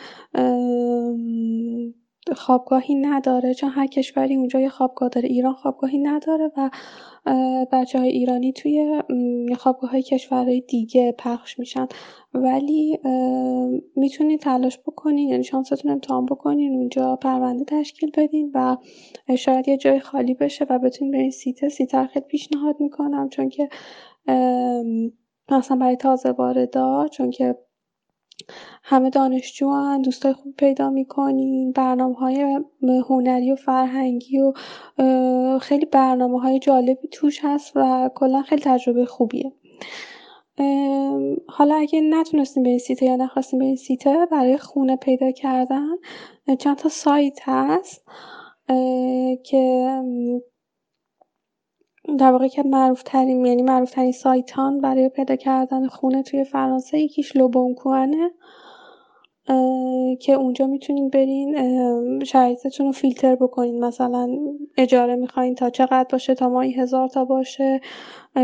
خوابگاهی 2.35 2.95
نداره. 2.95 3.53
چون 3.53 3.69
هر 3.69 3.87
کشوری 3.87 4.35
اونجا 4.35 4.59
یه 4.59 4.69
خوابگاه 4.69 5.09
داره 5.09 5.29
ایران 5.29 5.53
خوابگاهی 5.53 5.97
نداره 5.97 6.51
و 6.57 6.69
بچه 7.71 7.99
های 7.99 8.09
ایرانی 8.09 8.53
توی 8.53 9.01
خوابگاه 9.57 9.91
های 9.91 10.01
کشورهای 10.01 10.61
دیگه 10.61 11.15
پخش 11.17 11.59
میشن. 11.59 11.87
ولی 12.33 12.99
می‌تونید 13.95 14.39
تلاش 14.39 14.79
بکنین 14.79 15.29
یعنی 15.29 15.43
شانستون 15.43 15.91
امتحان 15.91 16.25
بکنین 16.25 16.75
اونجا 16.75 17.15
پرونده 17.15 17.65
تشکیل 17.65 18.11
بدین 18.17 18.51
و 18.53 18.77
شاید 19.37 19.67
یه 19.67 19.77
جای 19.77 19.99
خالی 19.99 20.33
بشه 20.33 20.65
و 20.69 20.79
بتونین 20.79 21.13
برین 21.13 21.31
سیته 21.31 21.69
سیته 21.69 22.07
خیلی 22.07 22.25
پیشنهاد 22.25 22.75
می‌کنم. 22.79 23.29
چون 23.29 23.49
که 23.49 23.69
مثلا 25.51 25.77
برای 25.77 25.95
تازه 25.95 26.31
واردا 26.31 27.07
چون 27.11 27.29
که 27.29 27.55
همه 28.83 29.09
دانشجو 29.09 29.97
دوستای 30.03 30.33
خوب 30.33 30.55
پیدا 30.55 30.89
می‌کنین 30.89 31.71
برنامه 31.71 32.15
های 32.15 32.59
هنری 33.09 33.51
و 33.51 33.55
فرهنگی 33.55 34.39
و 34.39 34.53
خیلی 35.59 35.85
برنامه 35.85 36.41
های 36.41 36.59
جالبی 36.59 37.07
توش 37.07 37.39
هست 37.43 37.71
و 37.75 38.09
کلا 38.15 38.41
خیلی 38.41 38.61
تجربه 38.61 39.05
خوبیه. 39.05 39.51
حالا 41.47 41.75
اگه 41.75 42.01
نتونستیم 42.01 42.63
به 42.63 42.77
سیته 42.77 43.05
یا 43.05 43.15
نخواستیم 43.15 43.59
به 43.59 43.75
سیته 43.75 44.27
برای 44.31 44.57
خونه 44.57 44.95
پیدا 44.95 45.31
کردن 45.31 45.89
چند 46.59 46.77
تا 46.77 46.89
سایت 46.89 47.39
هست 47.41 48.05
که 49.43 49.87
در 52.19 52.31
واقع 52.31 52.47
که 52.47 52.63
معروف 52.63 53.03
ترین 53.03 53.45
یعنی 53.45 53.61
معروف 53.61 53.91
ترین 53.91 54.11
سایتان 54.11 54.81
برای 54.81 55.09
پیدا 55.09 55.35
کردن 55.35 55.87
خونه 55.87 56.23
توی 56.23 56.43
فرانسه 56.43 56.99
یکیش 56.99 57.35
لوبونکوانه 57.35 58.31
که 60.19 60.33
اونجا 60.33 60.67
می‌تونین 60.67 61.09
برین 61.09 62.23
شرایطتون 62.23 62.85
رو 62.85 62.91
فیلتر 62.91 63.35
بکنین. 63.35 63.85
مثلا 63.85 64.29
اجاره 64.77 65.15
می‌خواین 65.15 65.55
تا 65.55 65.69
چقدر 65.69 66.07
باشه 66.11 66.35
تا 66.35 66.49
ماهی 66.49 66.71
هزار 66.71 67.07
تا 67.07 67.25
باشه 67.25 67.81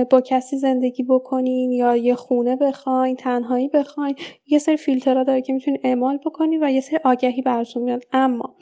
با 0.10 0.22
کسی 0.22 0.58
زندگی 0.58 1.04
بکنین 1.04 1.72
یا 1.72 1.96
یه 1.96 2.16
خونه 2.16 2.56
بخواین 2.56 3.16
تنهایی 3.16 3.68
بخواین. 3.68 4.16
یه 4.48 4.60
سری 4.60 4.78
فیلترها 4.78 5.24
داره 5.24 5.42
که 5.42 5.54
می‌تونین 5.54 5.80
اعمال 5.84 6.18
بکنین 6.26 6.64
و 6.64 6.70
یه 6.70 6.82
سری 6.82 7.00
آگهی 7.04 7.42
براتون 7.42 7.84
میاد. 7.84 8.04
اما 8.14 8.56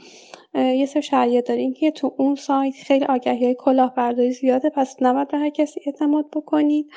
یه 0.54 0.86
سری 0.86 1.02
شرایط 1.02 1.48
داره 1.48 1.62
اینکه 1.62 1.92
تو 1.92 2.16
اون 2.18 2.36
سایت 2.36 2.76
خیلی 2.76 3.06
آگهی 3.06 3.46
های 3.46 3.56
کلاهبرداری 3.60 4.32
زیاده. 4.32 4.70
پس 4.70 4.96
نباید 5.02 5.28
به 5.28 5.38
هر 5.38 5.50
کسی 5.50 5.82
اعتماد 5.86 6.26
بکنید. 6.34 6.90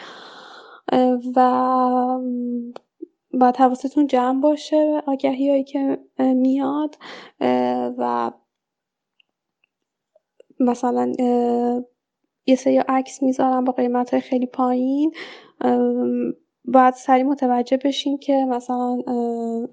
و 1.36 2.18
باید 3.32 3.56
حواستون 3.56 4.06
جمع 4.06 4.40
باشه 4.40 5.02
آگهی 5.06 5.50
هایی 5.50 5.64
که 5.64 5.98
میاد. 6.18 6.96
و 7.98 8.30
مثلا 10.60 11.12
یه 12.46 12.56
سری 12.56 12.76
عکس 12.78 13.22
می‌ذارن 13.22 13.64
با 13.64 13.72
قیمت 13.72 14.18
خیلی 14.18 14.46
پایین. 14.46 15.12
باید 16.64 16.94
سریع 16.94 17.24
متوجه 17.24 17.76
بشین 17.76 18.18
که 18.18 18.44
مثلا 18.48 18.98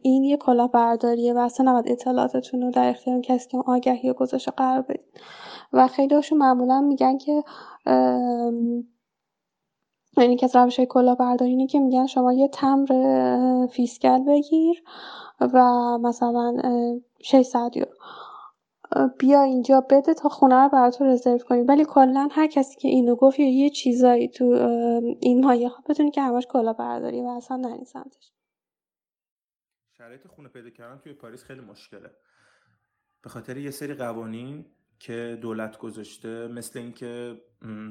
این 0.01 0.23
یه 0.23 0.37
کلاهبرداریه 0.37 1.33
و 1.33 1.37
اصلا 1.37 1.71
نباید 1.71 1.91
اطلاعاتتون 1.91 2.61
رو 2.61 2.71
در 2.71 2.89
اختیار 2.89 3.21
کسی 3.21 3.49
که 3.49 3.57
آگهی 3.57 4.09
و 4.09 4.13
گذاشته 4.13 4.51
قرار 4.51 4.81
بدین. 4.81 5.05
و 5.73 5.87
خیلی 5.87 6.15
هاشون 6.15 6.37
معمولا 6.37 6.81
میگن 6.81 7.17
که 7.17 7.43
یعنی 10.17 10.35
که 10.35 10.45
از 10.45 10.55
روش 10.55 10.79
کلاهبرداری 10.79 11.51
اینه 11.51 11.67
که 11.67 11.79
میگن 11.79 12.05
شما 12.07 12.33
یه 12.33 12.47
تمر 12.47 13.67
فیسکل 13.67 14.23
بگیر 14.23 14.83
و 15.39 15.97
مثلا 15.97 16.57
600 17.23 17.71
یورو. 17.75 17.91
بیا 19.19 19.41
اینجا 19.41 19.81
بده 19.81 20.13
تا 20.13 20.29
خونه 20.29 20.63
رو 20.63 20.69
برات 20.69 21.01
رزرو 21.01 21.37
کنیم. 21.37 21.65
ولی 21.67 21.85
کلا 21.85 22.29
هر 22.31 22.47
کسی 22.47 22.75
که 22.75 22.87
اینو 22.87 23.15
گفت 23.15 23.39
یه 23.39 23.69
چیزایی 23.69 24.27
تو 24.27 24.45
این 25.21 25.45
مایه 25.45 25.69
ها 25.69 25.83
بدونی 25.89 26.11
که 26.11 26.21
همش 26.21 26.47
کلاهبرداری 26.49 27.21
و 27.21 27.25
اصلا 27.27 27.57
نرین 27.57 27.83
سمتش. 27.83 28.31
شرایط 29.97 30.27
خونه 30.27 30.49
پیدا 30.49 30.69
کردن 30.69 30.97
توی 30.97 31.13
پاریس 31.13 31.43
خیلی 31.43 31.61
مشکله. 31.61 32.09
به 33.23 33.29
خاطر 33.29 33.57
یه 33.57 33.71
سری 33.71 33.93
قوانین 33.93 34.65
که 34.99 35.37
دولت 35.41 35.77
گذاشته 35.77 36.47
مثل 36.47 36.79
اینکه 36.79 37.41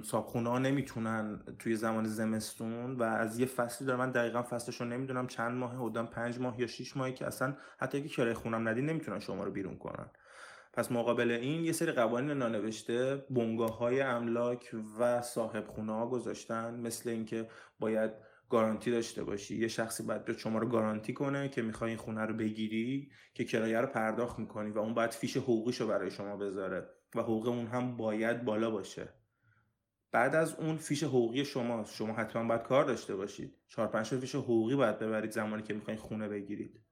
صابخونه 0.04 0.50
ها 0.50 0.58
نمی‌تونن 0.58 1.42
توی 1.58 1.76
زمان 1.76 2.04
زمستون 2.04 2.96
و 2.96 3.02
از 3.02 3.38
یه 3.38 3.46
فصلی 3.46 3.86
دارم 3.86 3.98
من 3.98 4.10
دقیقا 4.10 4.42
فصلش 4.42 4.80
رو 4.80 4.86
نمی‌دونم 4.86 5.26
چند 5.26 5.52
ماه 5.52 5.74
حدوداً 5.74 6.06
پنج 6.06 6.40
ماه 6.40 6.60
یا 6.60 6.66
شیش 6.66 6.96
ماهی 6.96 7.12
که 7.12 7.26
اصلا 7.26 7.56
حتی 7.78 7.98
اگه 7.98 8.08
کرایه 8.08 8.34
خونم 8.34 8.68
ندی 8.68 8.82
نمی‌تونن 8.82 9.18
شما 9.18 9.44
رو 9.44 9.50
بیرون 9.50 9.76
کنن. 9.76 10.10
پس 10.76 10.92
مقابل 10.92 11.30
این 11.30 11.64
یه 11.64 11.72
سری 11.72 11.92
قوانین 11.92 12.30
نانوشته 12.30 13.24
بنگاه 13.30 13.78
های 13.78 14.00
املاک 14.00 14.76
و 14.98 15.22
صاحب 15.22 15.66
خونه 15.66 15.92
ها 15.92 16.06
گذاشتن 16.06 16.80
مثل 16.80 17.10
اینکه 17.10 17.48
باید 17.78 18.10
گارانتی 18.50 18.90
داشته 18.90 19.24
باشی. 19.24 19.56
یه 19.56 19.68
شخصی 19.68 20.02
باید 20.02 20.36
شما 20.36 20.58
رو 20.58 20.68
گارانتی 20.68 21.12
کنه 21.12 21.48
که 21.48 21.62
می‌خوای 21.62 21.90
این 21.90 21.98
خونه 21.98 22.20
رو 22.20 22.34
بگیری 22.34 23.10
که 23.34 23.44
کرایه 23.44 23.80
رو 23.80 23.86
پرداخت 23.86 24.38
می‌کنی 24.38 24.70
و 24.70 24.78
اون 24.78 24.94
باید 24.94 25.10
فیش 25.10 25.36
حقوقیش 25.36 25.80
رو 25.80 25.86
برای 25.86 26.10
شما 26.10 26.36
بذاره 26.36 26.88
و 27.14 27.20
حقوق 27.20 27.48
اون 27.48 27.66
هم 27.66 27.96
باید 27.96 28.44
بالا 28.44 28.70
باشه. 28.70 29.08
بعد 30.12 30.34
از 30.34 30.54
اون 30.54 30.76
فیش 30.76 31.04
حقوقی 31.04 31.44
شما 31.44 31.84
شما 31.84 32.14
حتما 32.14 32.48
باید 32.48 32.62
کار 32.62 32.84
داشته 32.84 33.16
باشید. 33.16 33.54
چهار 33.68 33.88
پنج 33.88 34.06
فیش 34.06 34.34
حقوقی 34.34 34.74
باید 34.74 34.98
ببرید 34.98 35.30
زمانی 35.30 35.62
که 35.62 35.74
می‌خواین 35.74 35.98
خونه 35.98 36.28
بگیرید. 36.28 36.85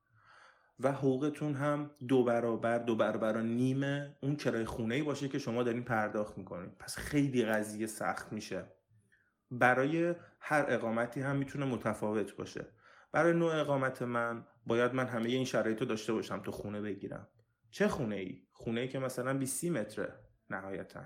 و 0.81 0.93
حقوقتون 0.93 1.55
هم 1.55 1.91
دو 2.09 2.25
برابر 2.25 2.79
دو 2.79 2.97
برابر 2.97 3.41
نیمه 3.41 4.17
اون 4.23 4.37
کرای 4.37 4.65
خونه 4.65 4.95
ای 4.95 5.03
باشه 5.03 5.29
که 5.29 5.39
شما 5.39 5.63
دارین 5.63 5.85
پرداخت 5.85 6.39
می‌کنید 6.39 6.79
پس 6.79 6.97
خیلی 6.97 7.45
قضیه 7.45 7.87
سخت 7.87 8.33
میشه. 8.33 8.65
برای 9.51 10.15
هر 10.41 10.65
اقامتی 10.69 11.21
هم 11.21 11.37
می‌تونه 11.37 11.65
متفاوت 11.65 12.37
باشه. 12.37 12.67
برای 13.13 13.33
نوع 13.33 13.61
اقامت 13.61 14.03
من 14.03 14.47
باید 14.67 14.95
من 14.95 15.07
همه 15.07 15.29
این 15.29 15.45
شرایط 15.45 15.81
رو 15.81 15.87
داشته 15.87 16.13
باشم 16.13 16.43
تو 16.43 16.51
خونه 16.51 16.81
بگیرم. 16.81 17.29
چه 17.71 17.89
خونه 17.89 18.17
ای؟ 18.17 18.43
خونه 18.53 18.81
ای 18.81 18.89
که 18.89 18.99
مثلا 18.99 19.39
20 19.39 19.65
متره 19.65 20.15
نهایتا. 20.51 21.05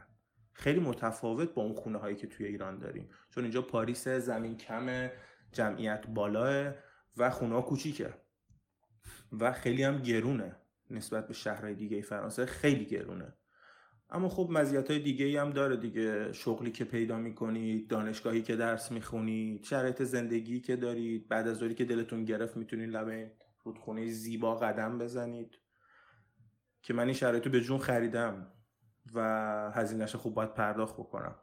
خیلی 0.52 0.80
متفاوت 0.80 1.54
با 1.54 1.62
اون 1.62 1.75
خونه 1.75 1.98
هایی 1.98 2.16
که 2.16 2.26
توی 2.26 2.46
ایران 2.46 2.78
داریم. 2.78 3.10
چون 3.30 3.44
اینجا 3.44 3.62
پاریس 3.62 4.08
زمین 4.08 4.56
کم 4.56 5.10
جمعیت 5.52 6.06
بالاه 6.06 6.75
و 7.16 7.30
خونه 7.30 7.54
ها 7.54 7.62
کوچیکه. 7.62 8.14
و 9.40 9.52
خیلی 9.52 9.83
هم 9.83 9.99
گرونه 9.99 10.57
نسبت 10.90 11.28
به 11.28 11.35
شهرهای 11.35 11.75
دیگه 11.75 12.00
فرانسه 12.00 12.47
خیلی 12.47 12.85
گرونه. 12.85 13.35
اما 14.11 14.28
خب 14.28 14.49
مزیت 14.50 14.90
های 14.90 15.00
دیگه 15.00 15.40
هم 15.40 15.50
داره 15.50 15.76
دیگه. 15.76 16.33
شغلی 16.33 16.71
که 16.71 16.85
پیدا 16.85 17.17
می‌کنید 17.17 17.88
دانشگاهی 17.88 18.43
که 18.43 18.57
درس 18.57 18.93
می‌خونید 18.93 19.65
شرایط 19.65 20.02
زندگی 20.02 20.61
که 20.61 20.76
دارید 20.76 21.28
بعد 21.28 21.49
از 21.49 21.63
که 21.63 21.84
دلتون 21.84 22.25
گرفت 22.25 22.56
می‌تونید 22.56 22.91
لبه 22.91 23.32
رودخونه 23.65 24.06
زیبا 24.06 24.56
قدم 24.56 24.99
بزنید. 24.99 25.58
که 26.82 26.95
من 26.95 27.04
این 27.04 27.13
شرایط 27.13 27.47
رو 27.47 27.52
به 27.52 27.61
جون 27.61 27.78
خریدم 27.78 28.52
و 29.15 29.71
هزینهش 29.75 30.17
خوب 30.17 30.34
باید 30.34 30.54
پرداخت 30.54 30.95
بکنم. 30.95 31.37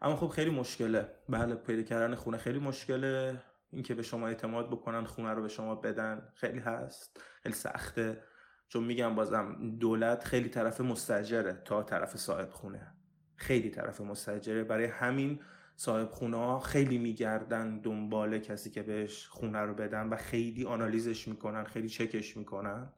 اما 0.00 0.16
خب 0.16 0.28
خیلی 0.28 0.50
مشکله. 0.50 1.08
بله 1.28 1.54
پیدا 1.54 1.82
کردن 1.82 2.14
خونه 2.14 2.38
خیلی 2.38 2.58
مشکله. 2.58 3.42
اینکه 3.74 3.94
به 3.94 4.02
شما 4.02 4.28
اعتماد 4.28 4.70
بکنن 4.70 5.04
خونه 5.04 5.30
رو 5.30 5.42
به 5.42 5.48
شما 5.48 5.74
بدن 5.74 6.28
خیلی 6.34 6.58
هست 6.58 7.20
خیلی 7.42 7.54
سخته. 7.54 8.22
چون 8.68 8.84
میگم 8.84 9.14
بازم 9.14 9.76
دولت 9.80 10.24
خیلی 10.24 10.48
طرف 10.48 10.80
مستجره 10.80 11.62
تا 11.64 11.82
طرف 11.82 12.16
صاحب 12.16 12.50
خونه. 12.50 12.94
خیلی 13.36 13.70
طرف 13.70 14.00
مستجره. 14.00 14.64
برای 14.64 14.84
همین 14.84 15.40
صاحب 15.76 16.10
خونه 16.10 16.36
ها 16.36 16.60
خیلی 16.60 16.98
میگردن 16.98 17.80
دنبال 17.80 18.38
کسی 18.38 18.70
که 18.70 18.82
بهش 18.82 19.26
خونه 19.26 19.58
رو 19.58 19.74
بدن 19.74 20.08
و 20.08 20.16
خیلی 20.16 20.64
آنالیزش 20.64 21.28
می‌کنن 21.28 21.64
خیلی 21.64 21.88
چکش 21.88 22.36
می‌کنن. 22.36 22.92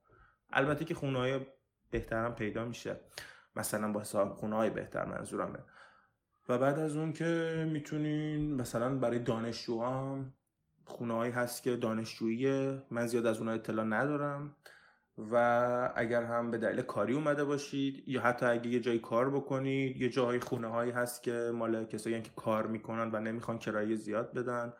البته 0.50 0.84
که 0.84 0.94
خونه 0.94 1.18
های 1.18 1.40
بهترم 1.90 2.34
پیدا 2.34 2.64
میشه. 2.64 3.00
مثلا 3.56 3.92
با 3.92 4.04
صاحب 4.04 4.32
خونه 4.32 4.56
های 4.56 4.70
بهتر 4.70 5.04
منظورمه. 5.04 5.58
و 6.48 6.58
بعد 6.58 6.78
از 6.78 6.96
اون 6.96 7.12
که 7.12 7.68
می‌تونین 7.72 8.54
مثلا 8.54 8.98
برای 8.98 9.18
دانشجوهام 9.18 10.34
خونه 10.86 11.14
هست 11.14 11.62
که 11.62 11.76
دانشجویی 11.76 12.78
من 12.90 13.06
زیاد 13.06 13.26
از 13.26 13.38
اونها 13.38 13.54
اطلاع 13.54 13.84
ندارم 13.84 14.56
و 15.18 15.92
اگر 15.94 16.22
هم 16.22 16.50
به 16.50 16.58
دلیل 16.58 16.82
کاری 16.82 17.14
اومده 17.14 17.44
باشید 17.44 18.08
یا 18.08 18.20
حتی 18.20 18.46
اگه 18.46 18.70
یه 18.70 18.80
جایی 18.80 18.98
کار 18.98 19.30
بکنید 19.30 20.00
یه 20.00 20.08
جاهای 20.08 20.40
خونه 20.40 20.68
هایی 20.68 20.90
هست 20.90 21.22
که 21.22 21.50
مال 21.54 21.84
کسایی 21.84 22.22
که 22.22 22.30
کار 22.36 22.66
می‌کنن 22.66 23.10
و 23.12 23.20
نمی‌خوان 23.20 23.58
کرایه 23.58 23.96
زیاد 23.96 24.32
بدن. 24.32 24.72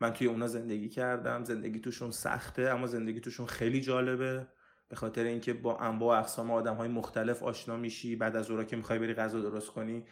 من 0.00 0.12
توی 0.12 0.26
اونا 0.26 0.46
زندگی 0.46 0.88
کردم 0.88 1.44
زندگی 1.44 1.80
توشون 1.80 2.10
سخته 2.10 2.62
اما 2.62 2.86
زندگی 2.86 3.20
توشون 3.20 3.46
خیلی 3.46 3.80
جالبه. 3.80 4.46
به 4.88 4.96
خاطر 4.96 5.24
اینکه 5.24 5.52
با 5.52 5.78
انواع 5.78 6.16
و 6.16 6.20
اقسام 6.20 6.50
آدم 6.50 6.74
های 6.74 6.88
مختلف 6.88 7.42
آشنا 7.42 7.76
میشی 7.76 8.16
بعد 8.16 8.36
از 8.36 8.50
اورا 8.50 8.64
که 8.64 8.76
می‌خوای 8.76 8.98
بری 8.98 9.14
غذا 9.14 9.40
درست 9.40 9.70
کنی. 9.70 10.04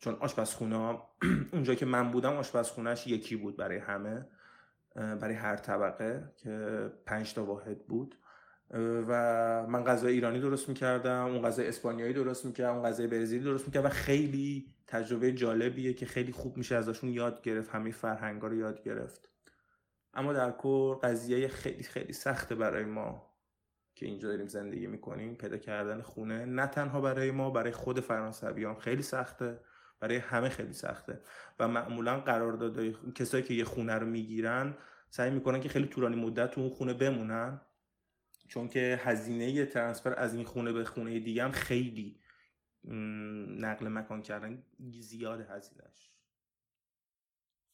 چون 0.00 0.14
آشپزخونه 0.14 0.98
اونجا 1.52 1.74
که 1.74 1.86
من 1.86 2.10
بودم 2.10 2.32
آشپزخونهش 2.32 3.06
یکی 3.06 3.36
بود 3.36 3.56
برای 3.56 3.78
همه. 3.78 4.26
برای 4.98 5.34
هر 5.34 5.56
طبقه 5.56 6.32
که 6.36 6.92
پنج 7.06 7.34
تا 7.34 7.44
واحد 7.44 7.86
بود. 7.86 8.14
و 9.08 9.66
من 9.68 9.84
غذای 9.84 10.12
ایرانی 10.12 10.40
درست 10.40 10.68
می‌کردم 10.68 11.24
اون 11.24 11.42
غذای 11.42 11.68
اسپانیایی 11.68 12.12
درست 12.12 12.44
می‌کردم 12.44 12.74
اون 12.74 12.84
غذای 12.84 13.06
برزیلی 13.06 13.44
درست 13.44 13.66
می‌کردم 13.66 13.86
و 13.86 13.90
خیلی 13.90 14.74
تجربه 14.86 15.32
جالبیه 15.32 15.94
که 15.94 16.06
خیلی 16.06 16.32
خوب 16.32 16.56
میشه 16.56 16.76
ازشون 16.76 17.10
یاد 17.10 17.42
گرفت 17.42 17.70
همه 17.70 17.90
فرهنگا 17.90 18.46
رو 18.46 18.56
یاد 18.56 18.82
گرفت. 18.82 19.28
اما 20.14 20.32
در 20.32 20.50
کل 20.50 20.94
قضیه 20.94 21.48
خیلی 21.48 21.82
خیلی 21.82 22.12
سخته 22.12 22.54
برای 22.54 22.84
ما 22.84 23.28
که 23.94 24.06
اینجا 24.06 24.28
داریم 24.28 24.46
زندگی 24.46 24.86
می‌کنیم. 24.86 25.34
پیدا 25.34 25.56
کردن 25.56 26.02
خونه 26.02 26.44
نه 26.44 26.66
تنها 26.66 27.00
برای 27.00 27.30
ما 27.30 27.50
برای 27.50 27.72
خود 27.72 28.00
فرانسویان 28.00 28.74
خیلی 28.74 29.02
سخته. 29.02 29.60
برای 30.00 30.16
همه 30.16 30.48
خیلی 30.48 30.72
سخته. 30.72 31.20
و 31.58 31.68
معمولا 31.68 32.20
قراردادهای 32.20 32.96
کسایی 33.14 33.42
که 33.42 33.54
یه 33.54 33.64
خونه 33.64 33.94
رو 33.94 34.06
می‌گیرن 34.06 34.76
سعی 35.10 35.30
می‌کنن 35.30 35.60
که 35.60 35.68
خیلی 35.68 35.86
طولانی 35.86 36.16
مدت 36.16 36.50
تو 36.50 36.60
اون 36.60 36.70
خونه 36.70 36.94
بمونن. 36.94 37.60
چون 38.48 38.68
که 38.68 39.00
هزینه 39.04 39.66
ترانسفر 39.66 40.14
از 40.14 40.34
این 40.34 40.44
خونه 40.44 40.72
به 40.72 40.84
خونه 40.84 41.18
دیگه 41.18 41.44
هم 41.44 41.52
خیلی 41.52 42.20
نقل 43.58 43.88
مکان 43.88 44.22
کردن 44.22 44.62
زیاد 45.00 45.40
هزینهش. 45.40 46.10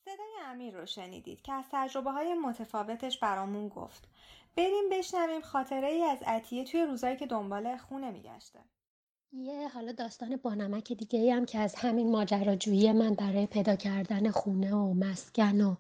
صدای 0.05 0.35
امیر 0.45 0.81
رو 0.81 0.87
شنیدید 0.87 1.43
که 1.43 1.53
از 1.53 1.65
تجربه 1.73 2.11
های 2.11 2.35
متفاوتش 2.35 3.19
برامون 3.19 3.69
گفت. 3.69 4.09
بریم 4.57 4.89
بشنویم 4.93 5.41
خاطره 5.41 5.87
ای 5.87 6.03
از 6.03 6.19
عطیه 6.27 6.65
توی 6.65 6.87
روزایی 6.87 7.17
که 7.17 7.27
دنبال 7.27 7.77
خونه 7.77 8.11
میگشته. 8.11 8.61
یه 9.43 9.69
حالا 9.69 9.93
داستان 9.93 10.37
بانمک 10.37 10.93
دیگه 10.93 11.19
ای 11.19 11.31
هم 11.31 11.47
که 11.47 11.59
از 11.59 11.75
همین 11.75 12.11
ماجراجویی 12.11 12.93
من 12.93 13.15
برای 13.15 13.47
پیدا 13.47 13.77
کردن 13.77 14.31
خونه 14.31 14.75
و 14.75 14.95
مسکن 14.95 15.61
و 15.61 15.77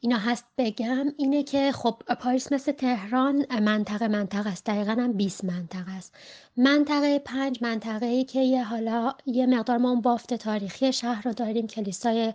اینا 0.00 0.16
هست 0.16 0.44
بگم 0.58 1.06
اینه 1.18 1.42
که 1.42 1.72
خب 1.72 2.02
پاریس 2.20 2.52
مثل 2.52 2.72
تهران 2.72 3.60
منطقه 3.60 4.08
منطقه 4.08 4.50
است. 4.50 4.64
دقیقا 4.66 4.92
هم 4.92 5.12
20 5.12 5.44
منطقه 5.44 5.92
است. 5.92 6.14
منطقه 6.56 7.18
پنج 7.18 7.62
منطقه 7.62 8.06
ای 8.06 8.24
که 8.24 8.40
یه 8.40 8.64
حالا 8.64 9.14
یه 9.26 9.46
مقدار 9.46 9.78
ما 9.78 9.90
اون 9.90 10.00
بافت 10.00 10.34
تاریخی 10.34 10.92
شهر 10.92 11.22
رو 11.22 11.32
داریم 11.32 11.66
کلیسای 11.66 12.32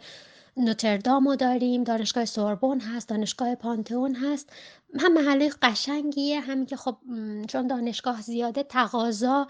نوتردام 0.58 1.36
داریم 1.36 1.84
دانشگاه 1.84 2.26
سوربون 2.26 2.80
هست 2.80 3.10
دانشگاه 3.10 3.56
پانتئون 3.56 4.15
هست. 4.15 4.50
هم 5.00 5.13
محله 5.13 5.50
قشنگیه 5.62 6.39
همین 6.39 6.65
که 6.65 6.76
خب 6.76 6.98
چون 7.48 7.68
دانشگاه 7.68 8.22
زیاده 8.22 8.63
تقاضا 8.63 9.48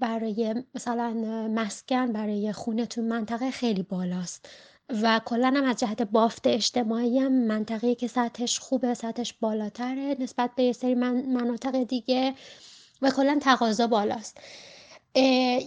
برای 0.00 0.64
مثلا 0.74 1.10
مسکن 1.54 2.12
برای 2.12 2.52
خونه 2.52 2.86
تو 2.86 3.02
منطقه 3.02 3.50
خیلی 3.50 3.82
بالاست. 3.82 4.48
و 5.02 5.20
کلا 5.24 5.46
هم 5.56 5.64
از 5.64 5.76
جهت 5.76 6.02
بافت 6.02 6.46
اجتماعی 6.46 7.18
هم 7.18 7.32
منطقه‌ای 7.32 7.94
که 7.94 8.08
سطحش 8.08 8.58
خوبه 8.58 8.94
سطحش 8.94 9.32
بالاتره 9.40 10.16
نسبت 10.20 10.50
به 10.56 10.62
یه 10.62 10.72
سری 10.72 10.94
من 10.94 11.26
مناطق 11.26 11.84
دیگه 11.84 12.34
و 13.02 13.10
کلا 13.10 13.38
تقاضا 13.42 13.86
بالاست. 13.86 14.38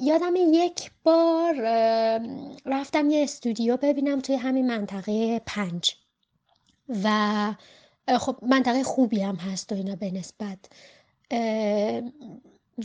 یادم 0.02 0.34
یک 0.36 0.92
بار 1.04 1.54
رفتم 2.66 3.10
یه 3.10 3.24
استودیو 3.24 3.78
ببینم 3.78 4.20
توی 4.20 4.36
همین 4.36 4.68
منطقه 4.68 5.42
پنج. 5.46 5.96
و 7.04 7.54
خب 8.20 8.38
منطقه 8.42 8.84
خوبی 8.84 9.22
هم 9.22 9.36
هست 9.36 9.72
و 9.72 9.76
اینا 9.76 9.96
به 9.96 10.12
نسبت. 10.12 10.58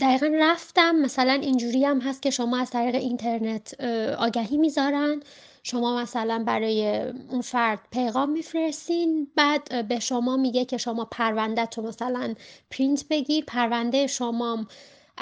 دقیقا 0.01 0.31
رفتم 0.33 0.95
مثلا 0.95 1.33
اینجوری 1.33 1.85
هم 1.85 1.99
هست 1.99 2.21
که 2.21 2.29
شما 2.29 2.57
از 2.57 2.69
طریق 2.69 2.95
اینترنت 2.95 3.81
آگهی 4.19 4.57
می‌ذارن. 4.57 5.23
شما 5.63 6.01
مثلا 6.01 6.43
برای 6.47 7.01
اون 7.29 7.41
فرد 7.41 7.79
پیغام 7.91 8.29
میفرستین 8.29 9.27
بعد 9.35 9.87
به 9.87 9.99
شما 9.99 10.37
میگه 10.37 10.65
که 10.65 10.77
شما 10.77 11.05
پرونده 11.05 11.65
تو 11.65 11.81
مثلا 11.81 12.35
پرینت 12.71 13.05
بگیر. 13.09 13.45
پرونده 13.47 14.07
شما 14.07 14.67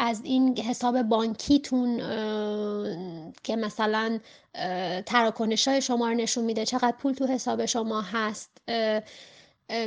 از 0.01 0.21
این 0.23 0.57
حساب 0.57 1.01
بانکیتون 1.01 1.97
که 3.43 3.55
مثلا 3.55 4.19
تراکنش 5.05 5.67
های 5.67 5.81
شما 5.81 6.07
رو 6.09 6.13
نشون 6.13 6.43
میده 6.43 6.65
چقدر 6.65 6.91
پول 6.97 7.13
تو 7.13 7.25
حساب 7.25 7.65
شما 7.65 8.01
هست. 8.01 8.51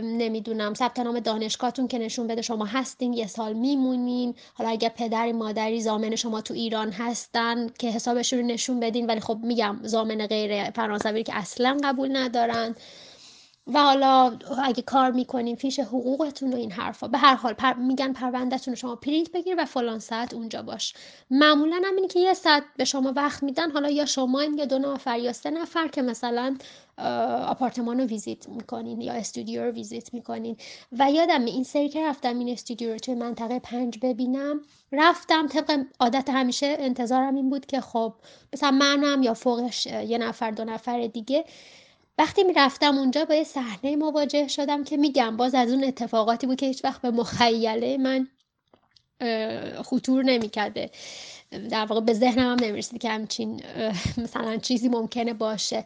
نمی‌دونم 0.03 0.75
ثبت 0.75 0.99
نام 0.99 1.21
دانشگاهتون 1.21 1.89
که 1.89 1.99
نشون 1.99 2.27
بده 2.27 2.43
شما 2.43 2.65
هستین 2.65 3.13
یه 3.13 3.27
سال 3.27 3.53
میمونین. 3.53 4.35
حالا 4.55 4.71
اگر 4.71 4.89
پدری 4.89 5.33
مادری 5.33 5.81
زامن 5.81 6.17
شما 6.17 6.41
تو 6.41 6.55
ایران 6.55 6.93
هستن 6.93 7.69
که 7.79 7.91
حسابشون 7.91 8.39
رو 8.39 8.47
نشون 8.47 8.81
بدین 8.81 9.07
ولی 9.07 9.21
خب 9.21 9.39
میگم 9.43 9.79
زامن 9.83 10.27
غیر 10.27 10.71
فرانسوی 10.71 11.23
که 11.23 11.37
اصلا 11.37 11.77
قبول 11.85 12.17
ندارن. 12.17 12.75
و 13.67 13.83
حالا 13.83 14.39
اگه 14.65 14.83
کار 14.83 15.11
می‌کنین 15.11 15.57
فیش 15.57 15.81
حقوقتون 15.81 16.53
و 16.53 16.57
این 16.57 16.71
حرفا 16.71 17.09
به 17.09 17.19
هر 17.19 17.35
حال 17.35 17.53
پر... 17.53 17.73
میگن 17.73 18.13
پروندهتون 18.13 18.73
رو 18.73 18.77
شما 18.77 18.97
پرینت 18.97 19.33
بگیر 19.33 19.55
و 19.59 19.65
فلان 19.65 19.99
ساعت 19.99 20.35
اونجا 20.35 20.63
باش. 20.63 20.95
معمولا 21.31 21.83
هم 21.85 21.97
اینه 21.97 22.09
که 22.09 22.21
یه 22.21 22.35
ساعت 22.35 22.63
به 22.77 22.85
شما 22.85 23.13
وقت 23.17 23.43
میدن 23.43 23.71
حالا 23.71 23.91
یا 23.91 24.05
شما 24.07 24.45
یا 24.45 24.65
دو 24.65 24.79
نفر 24.79 25.19
یا 25.19 25.33
سه 25.33 25.51
نفر 25.51 25.89
که 25.89 26.03
مثلا 26.03 26.57
آپارتمان 27.47 28.01
رو 28.01 28.07
ویزیت 28.07 28.49
می‌کنین 28.49 29.01
یا 29.01 29.13
استودیو 29.13 29.65
رو 29.65 29.71
ویزیت 29.71 30.15
می‌کنین. 30.15 30.57
و 30.93 31.11
یادم 31.11 31.45
این 31.45 31.65
سری 31.65 31.89
که 31.89 32.07
رفتم 32.07 32.39
این 32.39 32.49
استودیو 32.49 32.93
رو 32.93 32.99
توی 32.99 33.15
منطقه 33.15 33.59
پنج 33.59 33.99
ببینم 34.03 34.61
رفتم 34.93 35.47
طبق 35.47 35.85
عادت 36.01 36.31
همیشه 36.31 36.77
انتظارم 36.79 37.35
این 37.35 37.51
بود 37.51 37.67
که 37.67 37.81
خب 37.81 38.15
مثلا 38.53 38.71
منم 38.71 39.23
یا 39.23 39.35
فوقش 39.35 39.87
یه 39.87 40.19
نفر 40.19 40.51
دو 40.51 40.65
نفر 40.65 41.07
دیگه 41.07 41.45
وقتی 42.19 42.45
می‌رفتم 42.45 42.99
اونجا 42.99 43.25
با 43.25 43.35
یه 43.35 43.45
صحنه 43.45 43.97
مواجه 43.97 44.49
شدم 44.49 44.85
که 44.85 44.97
میگم 44.97 45.37
باز 45.37 45.55
از 45.55 45.71
اون 45.71 45.85
اتفاقاتی 45.85 46.47
بود 46.47 46.59
که 46.59 46.67
هیچ 46.67 46.85
وقت 46.85 47.03
به 47.03 47.11
مخیله 47.11 47.97
من 47.97 48.29
خطور 49.85 50.25
نمی‌کرده. 50.25 50.91
در 51.71 51.85
واقع 51.85 52.01
به 52.01 52.15
ذهنم 52.15 52.53
هم 52.53 52.65
نمی‌رسید 52.65 53.01
که 53.01 53.11
همچین 53.11 53.63
مثلا 54.17 54.57
چیزی 54.57 54.89
ممکنه 54.89 55.33
باشه. 55.35 55.85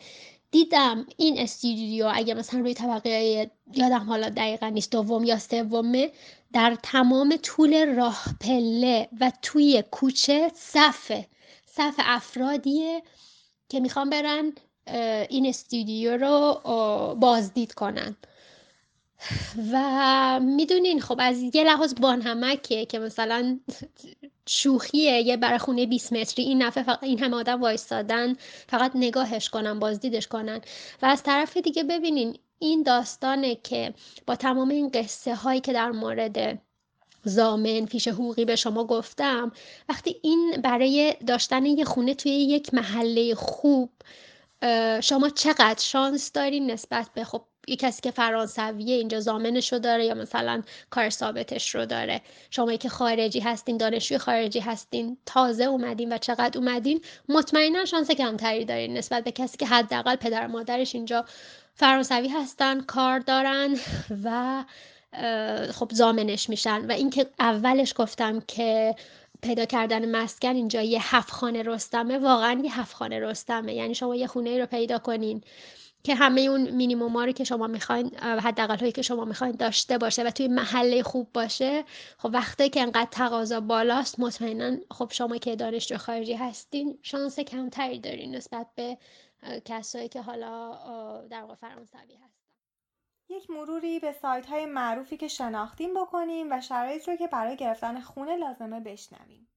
دیدم 0.51 1.07
این 1.17 1.39
استودیو 1.39 2.11
اگه 2.15 2.35
مثلا 2.35 2.61
روی 2.61 2.75
طبقه 2.75 3.51
یادم 3.75 4.05
حالا 4.09 4.29
دقیقا 4.29 4.69
نیست 4.69 4.91
دوم 4.93 5.25
یا 5.25 5.39
سومه 5.39 6.11
در 6.53 6.77
تمام 6.83 7.37
طول 7.43 7.95
راه 7.95 8.25
پله 8.41 9.09
و 9.21 9.33
توی 9.43 9.85
کوچه 9.91 10.51
صفه 10.55 11.27
صف 11.67 11.95
افرادیه 11.99 13.03
که 13.69 13.81
می‌خوان 13.81 14.11
برن 14.11 14.53
این 15.29 15.46
استودیو 15.46 16.16
رو 16.16 16.61
بازدید 17.14 17.75
کنن. 17.75 18.16
و 19.72 20.40
می‌دونین 20.42 21.01
خب 21.01 21.16
از 21.18 21.42
یه 21.55 21.64
لحاظ 21.64 21.94
بانهمکه 22.01 22.87
که 22.87 22.99
مثلا 22.99 23.61
شوخیه 24.49 25.12
یه 25.12 25.37
برای 25.37 25.59
خونه 25.59 25.87
20 25.87 26.12
متری 26.12 26.44
این 26.44 26.62
نفع 26.62 26.83
فقط 26.83 27.03
این 27.03 27.18
همه 27.18 27.37
آدم 27.37 27.61
وایستادن 27.61 28.35
فقط 28.68 28.92
نگاهش 28.94 29.49
کنن 29.49 29.79
بازدیدش 29.79 30.27
کنن. 30.27 30.61
و 31.03 31.07
از 31.07 31.22
طرف 31.22 31.57
دیگه 31.57 31.85
ببینین 31.85 32.38
این 32.59 32.83
داستانه 32.83 33.55
که 33.55 33.94
با 34.27 34.37
تمام 34.37 34.68
این 34.68 34.88
قصه 34.88 35.35
هایی 35.35 35.61
که 35.61 35.72
در 35.72 35.90
مورد 35.90 36.59
زامن 37.25 37.87
فیش 37.87 38.09
حقوقی 38.09 38.44
به 38.44 38.57
شما 38.57 38.85
گفتم 38.85 39.53
وقتی 39.88 40.16
این 40.22 40.61
برای 40.64 41.14
داشتن 41.27 41.66
یه 41.66 41.85
خونه 41.85 42.14
توی 42.14 42.33
یک 42.33 42.75
محله 42.75 43.35
خوب 43.35 43.90
شما 45.03 45.29
چقدر 45.29 45.83
شانس 45.83 46.33
دارین 46.33 46.71
نسبت 46.71 47.07
به 47.14 47.25
خب 47.25 47.45
یه 47.69 47.77
کسی 47.77 48.03
که 48.03 48.11
فرانسویه 48.11 48.95
اینجا 48.97 49.21
زامنش 49.21 49.73
رو 49.73 49.79
داره 49.79 50.05
یا 50.05 50.14
مثلا 50.14 50.62
کار 50.90 51.11
ثابتش 51.11 51.75
رو 51.75 51.87
داره؟ 51.87 52.21
شما 52.51 52.77
که 52.77 52.88
خارجی 52.88 53.40
هستین 53.40 53.77
دانشجوی 53.77 54.19
خارجی 54.19 54.61
هستین 54.61 55.16
تازه 55.27 55.64
اومدین 55.64 56.12
و 56.12 56.19
چقدر 56.19 56.59
اومدین 56.59 57.01
مطمئنا 57.29 57.85
شانس 57.85 58.11
کمتری 58.11 58.64
دارین 58.64 58.97
نسبت 58.97 59.25
به 59.25 59.33
کسی 59.33 59.57
که 59.57 59.66
حداقل 59.66 60.16
پدر 60.16 60.47
مادرش 60.47 60.95
اینجا 60.95 61.25
فرانسوی 61.75 62.29
هستن 62.29 62.81
کار 62.81 63.19
دارن 63.19 63.77
و 64.25 64.64
خب 65.73 65.90
زامنش 65.92 66.49
میشن. 66.49 66.87
و 66.87 66.92
اینکه 66.92 67.27
اولش 67.38 67.92
گفتم 67.97 68.40
که 68.40 68.95
پیدا 69.42 69.64
کردن 69.64 70.16
مسکن 70.16 70.57
اینجا 70.57 70.83
یه 70.83 71.16
هفت 71.16 71.31
خانه 71.31 71.62
رستمه 71.62 72.18
واقعا 72.18 72.61
یه 72.64 72.81
هفت 72.81 72.94
خانه 72.94 73.20
رستمه. 73.20 73.75
یعنی 73.75 73.94
شما 73.94 74.16
یه 74.16 74.27
خونه 74.27 74.59
رو 74.59 74.66
پیدا 74.66 74.99
کنین 74.99 75.42
که 76.07 76.14
همه 76.14 76.40
اون 76.40 76.70
مینیموم 76.70 77.16
رو 77.16 77.33
که 77.33 77.44
شما 77.44 77.66
می‌خواین 77.66 78.16
حداقل 78.18 78.77
هایی 78.79 78.92
که 78.92 79.03
شما 79.03 79.25
می‌خواین 79.25 79.53
داشته 79.53 79.99
باشه 79.99 80.22
و 80.22 80.31
توی 80.31 80.49
محله 80.49 81.03
خوب 81.03 81.33
باشه 81.35 81.85
خب 82.18 82.31
وقتی 82.33 82.68
که 82.68 82.81
انقدر 82.81 83.09
تقاضا 83.11 83.61
بالاست 83.61 84.20
مطمئنا 84.20 84.77
خب 84.90 85.12
شما 85.12 85.37
که 85.37 85.57
دانشجو 85.57 85.96
خارجی 85.96 86.35
هستین 86.35 86.99
شانس 87.03 87.40
کمتری 87.40 87.99
دارین 87.99 88.37
نسبت 88.37 88.66
به 88.75 88.99
کسایی 89.64 90.09
که 90.09 90.22
حالا 90.22 91.27
در 91.31 91.40
واقع 91.40 91.55
فرانسوی 91.55 92.14
هست 92.25 92.36
یک 93.29 93.51
مروری 93.51 93.99
به 94.01 94.12
سایت 94.12 94.47
های 94.47 94.67
معروفی 94.67 95.17
که 95.17 95.29
شناختیم 95.29 95.95
بکنیم 95.95 96.53
و 96.53 96.61
شرایط 96.61 97.09
رو 97.09 97.17
که 97.17 97.27
برای 97.27 97.57
گرفتن 97.57 98.01
خونه 98.01 98.37
لازمه 98.37 98.81
بشنویم. 98.81 99.49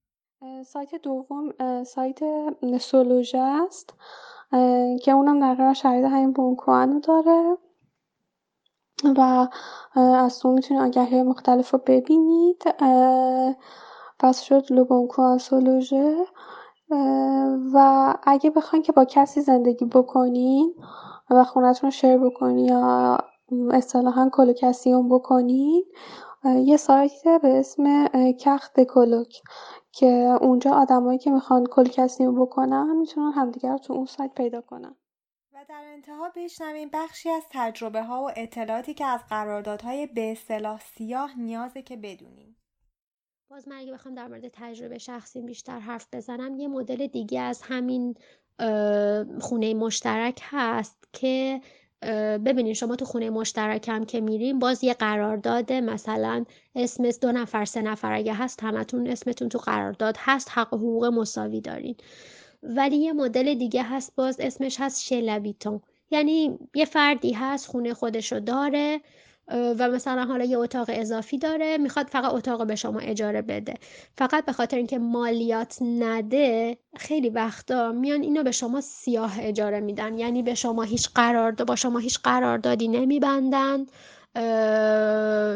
سایت 0.66 0.96
دوم 0.96 1.54
سایت 1.84 2.20
سولوژه 2.78 3.38
است 3.38 3.94
که 5.04 5.12
اونم 5.12 5.56
در 5.56 5.74
شرایط 5.74 6.06
همین 6.06 6.34
بونکوانو 6.34 7.00
داره 7.00 7.58
و 9.18 9.48
از 9.96 10.40
تو 10.40 10.52
می‌تونید 10.52 10.84
آگهی 10.84 11.24
مختلف 11.24 11.72
رو 11.72 11.80
ببینید. 11.86 12.64
پس 14.20 14.42
شد 14.42 14.66
لوبونکوان 14.70 15.38
سولوژه. 15.38 16.26
و 17.74 18.16
اگه 18.24 18.50
بخواین 18.50 18.84
که 18.84 18.92
با 18.92 19.06
کسی 19.06 19.42
زندگی 19.42 19.86
بکنین 19.86 20.74
و 21.30 21.44
خونتون 21.44 21.88
رو 21.88 21.92
شیر 21.92 22.18
بکنین 22.18 22.66
یا 22.66 23.18
اصطلاحا 23.72 24.30
کلوکسیون 24.34 25.10
بکنین. 25.10 25.86
یه 26.46 26.78
سایت 26.78 27.24
به 27.42 27.60
اسم 27.60 28.08
کخت 28.32 28.80
کلوک 28.80 29.42
که 29.92 30.38
اونجا 30.42 30.72
آدمایی 30.72 31.20
که 31.20 31.32
می‌خوان 31.32 31.66
کلوکسیون 31.66 32.42
بکنن 32.42 32.98
می‌تونن 32.98 33.32
همدیگر 33.32 33.78
تو 33.78 33.94
اون 33.94 34.06
سایت 34.06 34.34
پیدا 34.34 34.62
کنن. 34.62 34.96
و 35.54 35.66
در 35.70 35.84
انتها 35.94 36.32
بشنویم 36.36 36.90
بخشی 36.94 37.30
از 37.30 37.44
تجربه 37.52 38.04
ها 38.04 38.24
و 38.24 38.32
اطلاعاتی 38.36 38.94
که 38.94 39.06
از 39.06 39.20
قراردادهای 39.30 40.08
به 40.08 40.32
اصطلاح 40.32 40.80
سیاه 40.80 41.40
نیازه 41.40 41.82
که 41.82 41.98
بدونیم. 41.98 42.56
باز 43.50 43.68
من 43.68 43.76
اگه 43.76 43.94
بخوام 43.94 44.16
در 44.16 44.28
مورد 44.28 44.48
تجربه 44.54 44.98
شخصی 44.98 45.42
بیشتر 45.42 45.80
حرف 45.80 46.08
بزنم 46.14 46.56
یه 46.56 46.68
مدل 46.68 47.08
دیگه 47.08 47.42
از 47.42 47.62
همین 47.62 48.16
خونه 49.42 49.74
مشترک 49.74 50.42
هست 50.44 51.04
که 51.14 51.62
ببینید 52.46 52.76
شما 52.76 52.96
تو 52.96 53.06
خونه 53.06 53.30
مشترکم 53.30 54.04
که 54.04 54.22
میریم 54.22 54.60
باز 54.60 54.84
یه 54.84 54.94
قرارداد 54.94 55.74
مثلا 55.74 56.46
اسم 56.76 57.12
دو 57.12 57.32
نفر 57.32 57.66
سه 57.66 57.82
نفر 57.82 58.14
اگه 58.14 58.34
هست 58.34 58.64
همتون 58.64 59.08
اسمتون 59.08 59.50
تو 59.50 59.58
قرارداد 59.60 60.16
هست 60.20 60.50
حق 60.52 60.74
حقوق 60.74 61.06
مساوی 61.06 61.62
دارین. 61.62 61.96
ولی 62.64 62.98
یه 62.98 63.14
مدل 63.14 63.54
دیگه 63.54 63.84
هست 63.84 64.16
باز 64.16 64.40
اسمش 64.40 64.78
هست 64.80 65.04
شلویتون 65.04 65.82
یعنی 66.12 66.60
یه 66.76 66.86
فردی 66.86 67.34
هست 67.34 67.68
خونه 67.68 67.94
خودشو 67.94 68.40
داره. 68.40 69.02
و 69.52 69.90
مثلا 69.90 70.26
حالا 70.26 70.46
یه 70.46 70.58
اتاق 70.58 70.86
اضافی 70.90 71.38
داره 71.38 71.78
می‌خواد 71.78 72.08
فقط 72.08 72.34
اتاق 72.34 72.68
به 72.68 72.76
شما 72.76 73.00
اجاره 73.00 73.42
بده. 73.42 73.74
فقط 74.18 74.46
به 74.46 74.52
خاطر 74.52 74.78
اینکه 74.78 75.00
مالیات 75.00 75.78
نده 75.82 76.78
خیلی 76.98 77.30
وقتا 77.30 77.92
میان 77.92 78.22
اینو 78.22 78.44
به 78.44 78.52
شما 78.52 78.82
سیاه 78.82 79.34
اجاره 79.40 79.80
میدن. 79.80 80.20
یعنی 80.20 80.44
به 80.44 80.56
شما 80.56 80.84
هیچ 80.84 81.10
قرار 81.16 81.52
با 81.52 81.76
شما 81.76 82.00
هیچ 82.00 82.20
قراردادی 82.20 82.88
نمیبندن. 82.88 83.86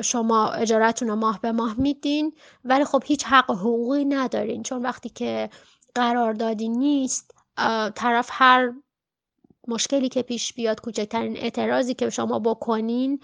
شما 0.02 0.52
اجارتون 0.52 1.08
رو 1.08 1.16
ماه 1.16 1.40
به 1.42 1.52
ماه 1.52 1.76
میدین 1.78 2.34
ولی 2.66 2.86
خب 2.86 3.04
هیچ 3.06 3.26
حق 3.26 3.52
حقوقی 3.52 4.06
ندارین. 4.06 4.64
چون 4.64 4.82
وقتی 4.82 5.10
که 5.10 5.50
قراردادی 5.96 6.70
نیست 6.70 7.36
طرف 7.96 8.30
هر 8.32 8.74
مشکلی 9.68 10.10
که 10.10 10.22
پیش 10.22 10.54
بیاد 10.54 10.82
کوچکترین 10.82 11.38
اعتراضی 11.38 11.94
که 11.94 12.10
شما 12.10 12.40
بکنین 12.40 13.20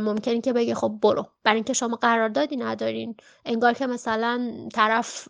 ممکنه 0.00 0.40
که 0.40 0.52
بگه 0.52 0.74
خب 0.74 0.98
برو. 1.02 1.26
برای 1.44 1.54
اینکه 1.54 1.72
شما 1.72 1.96
قراردادی 1.96 2.56
ندارین. 2.56 3.16
انگار 3.44 3.72
که 3.72 3.86
مثلا 3.86 4.68
طرف 4.74 5.28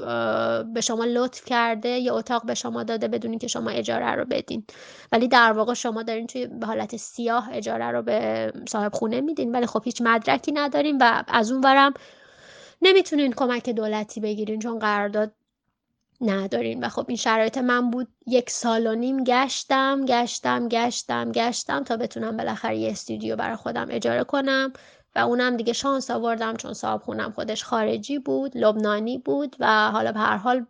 به 0.74 0.80
شما 0.82 1.04
لطف 1.04 1.44
کرده 1.44 1.88
یا 1.88 2.18
اتاق 2.18 2.46
به 2.46 2.54
شما 2.54 2.82
داده 2.82 3.08
بدونین 3.08 3.38
که 3.38 3.46
شما 3.46 3.70
اجاره 3.70 4.10
رو 4.10 4.24
بدین. 4.24 4.64
ولی 5.12 5.28
در 5.28 5.52
واقع 5.52 5.74
شما 5.74 6.02
دارین 6.02 6.26
توی 6.26 6.46
به 6.46 6.66
حالت 6.66 6.96
سیاه 6.96 7.48
اجاره 7.52 7.90
رو 7.90 8.02
به 8.02 8.52
صاحب 8.68 8.92
خونه 8.94 9.20
میدین. 9.20 9.52
ولی 9.52 9.66
خب 9.66 9.82
هیچ 9.84 10.02
مدرکی 10.02 10.52
ندارین 10.52 10.98
و 11.00 11.22
از 11.28 11.52
اون 11.52 11.60
ورم 11.60 11.94
نمی‌تونین 12.82 13.32
کمک 13.32 13.70
دولتی 13.70 14.20
بگیرین 14.20 14.58
چون 14.60 14.78
قرارداد 14.78 15.32
ندارین. 16.22 16.84
و 16.84 16.88
خب 16.88 17.04
این 17.08 17.16
شرایط 17.16 17.58
من 17.58 17.90
بود. 17.90 18.08
یک 18.26 18.50
سال 18.50 18.86
و 18.86 18.94
نیم 18.94 19.24
گشتم 19.24 20.04
گشتم 20.04 20.68
گشتم 20.68 21.32
گشتم 21.32 21.84
تا 21.84 21.96
بتونم 21.96 22.36
بالاخره 22.36 22.76
یه 22.76 22.90
استودیو 22.90 23.36
برای 23.36 23.56
خودم 23.56 23.86
اجاره 23.90 24.24
کنم. 24.24 24.72
و 25.16 25.18
اونم 25.18 25.56
دیگه 25.56 25.72
شانس 25.72 26.10
آوردم 26.10 26.56
چون 26.56 26.72
صاحب 26.72 27.02
خونم 27.02 27.32
خودش 27.32 27.64
خارجی 27.64 28.18
بود 28.18 28.56
لبنانی 28.56 29.18
بود 29.18 29.56
و 29.58 29.90
حالا 29.90 30.12
به 30.12 30.20
هر 30.20 30.36
حال 30.36 30.66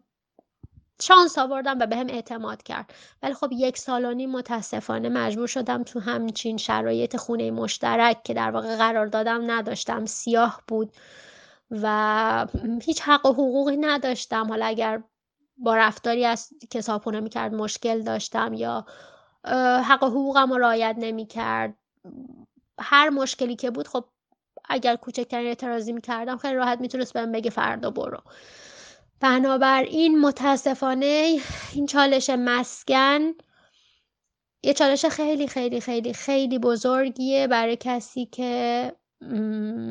شانس 1.02 1.38
آوردم 1.38 1.78
و 1.78 1.86
به 1.86 1.96
هم 1.96 2.06
اعتماد 2.08 2.62
کرد. 2.62 2.94
ولی 3.22 3.34
خب 3.34 3.48
یک 3.52 3.78
سال 3.78 4.04
و 4.04 4.14
نیم 4.14 4.30
متاسفانه 4.30 5.08
مجبور 5.08 5.46
شدم 5.46 5.82
تو 5.82 6.00
همچین 6.00 6.56
شرایط 6.56 7.16
خونه 7.16 7.50
مشترک 7.50 8.22
که 8.22 8.34
در 8.34 8.50
واقع 8.50 8.76
قرار 8.76 9.06
دادم 9.06 9.50
نداشتم. 9.50 10.06
سیاه 10.06 10.62
بود 10.68 10.92
و 11.70 12.46
هیچ 12.82 13.02
حق 13.02 13.26
و 13.26 13.32
حقوقی 13.32 13.76
نداشتم. 13.76 14.48
حالا 14.48 14.66
اگر 14.66 15.02
با 15.62 15.76
رفتاری 15.76 16.24
از 16.24 16.48
که 16.70 16.82
می‌کرد 17.20 17.54
مشکل 17.54 18.02
داشتم 18.02 18.54
یا 18.54 18.86
حق 19.84 20.02
و 20.02 20.06
حقوقم 20.06 20.50
رو 20.52 20.58
رعایت 20.58 20.96
نمی‌کرد. 20.98 21.74
هر 22.80 23.10
مشکلی 23.10 23.56
که 23.56 23.70
بود 23.70 23.88
خب 23.88 24.04
اگر 24.68 24.96
کوچکترین 24.96 25.46
اعتراضی 25.46 25.92
می‌کردم 25.92 26.36
خیلی 26.36 26.54
راحت 26.54 26.80
می‌تونست 26.80 27.12
بهم 27.12 27.32
بگه 27.32 27.50
فردا 27.50 27.90
برو. 27.90 28.18
بنابراین 29.20 30.20
متاسفانه 30.20 31.38
این 31.74 31.86
چالش 31.86 32.30
مسکن 32.30 33.20
یه 34.64 34.74
چالش 34.74 35.06
خیلی 35.06 35.46
خیلی 35.48 35.80
خیلی 35.80 36.12
خیلی 36.14 36.58
بزرگیه 36.58 37.46
برای 37.46 37.76
کسی 37.76 38.26
که 38.26 38.92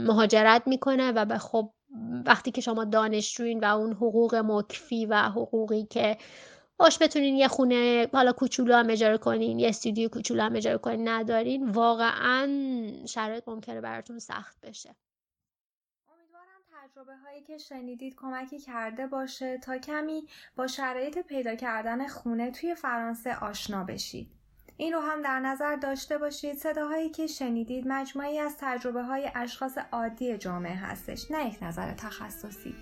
مهاجرت 0.07 0.63
می‌کنه 0.67 1.11
و 1.11 1.25
به 1.25 1.37
خب 1.37 1.73
وقتی 2.25 2.51
که 2.51 2.61
شما 2.61 2.85
دانشجوین 2.85 3.59
و 3.59 3.65
اون 3.65 3.93
حقوق 3.93 4.35
مکفی 4.35 5.05
و 5.05 5.21
حقوقی 5.21 5.83
که 5.83 6.17
باش 6.77 7.01
بتونین 7.01 7.35
یه 7.35 7.47
خونه 7.47 8.07
حالا 8.13 8.31
کوچولو 8.31 8.75
هم 8.75 8.89
اجاره 8.89 9.17
کنین 9.17 9.59
یه 9.59 9.69
استودیو 9.69 10.09
کوچولو 10.09 10.43
هم 10.43 10.55
اجاره 10.55 10.77
کنین 10.77 11.07
ندارین 11.07 11.69
واقعا 11.69 12.47
شرایط 13.05 13.47
ممکنه 13.47 13.81
براتون 13.81 14.19
سخت 14.19 14.61
بشه. 14.61 14.95
تجربه 16.71 17.15
هایی 17.15 17.41
که 17.41 17.57
شنیدید 17.57 18.15
کمکی 18.17 18.59
کرده 18.59 19.07
باشه 19.07 19.57
تا 19.57 19.77
کمی 19.77 20.27
با 20.55 20.67
شرایط 20.67 21.19
پیدا 21.19 21.55
کردن 21.55 22.07
خونه 22.07 22.51
توی 22.51 22.75
فرانسه 22.75 23.35
آشنا 23.35 23.83
بشید. 23.83 24.40
این 24.77 24.93
رو 24.93 24.99
هم 24.99 25.21
در 25.21 25.39
نظر 25.39 25.75
داشته 25.75 26.17
باشید. 26.17 26.57
صداهایی 26.57 27.09
که 27.09 27.27
شنیدید 27.27 27.87
مجموعی 27.87 28.39
از 28.39 28.55
تجربه 28.59 29.03
های 29.03 29.31
اشخاص 29.35 29.77
عادی 29.91 30.37
جامعه 30.37 30.75
هستش 30.75 31.31
نه 31.31 31.47
یک 31.47 31.63
نظر 31.63 31.93
تخصصی. 31.93 32.75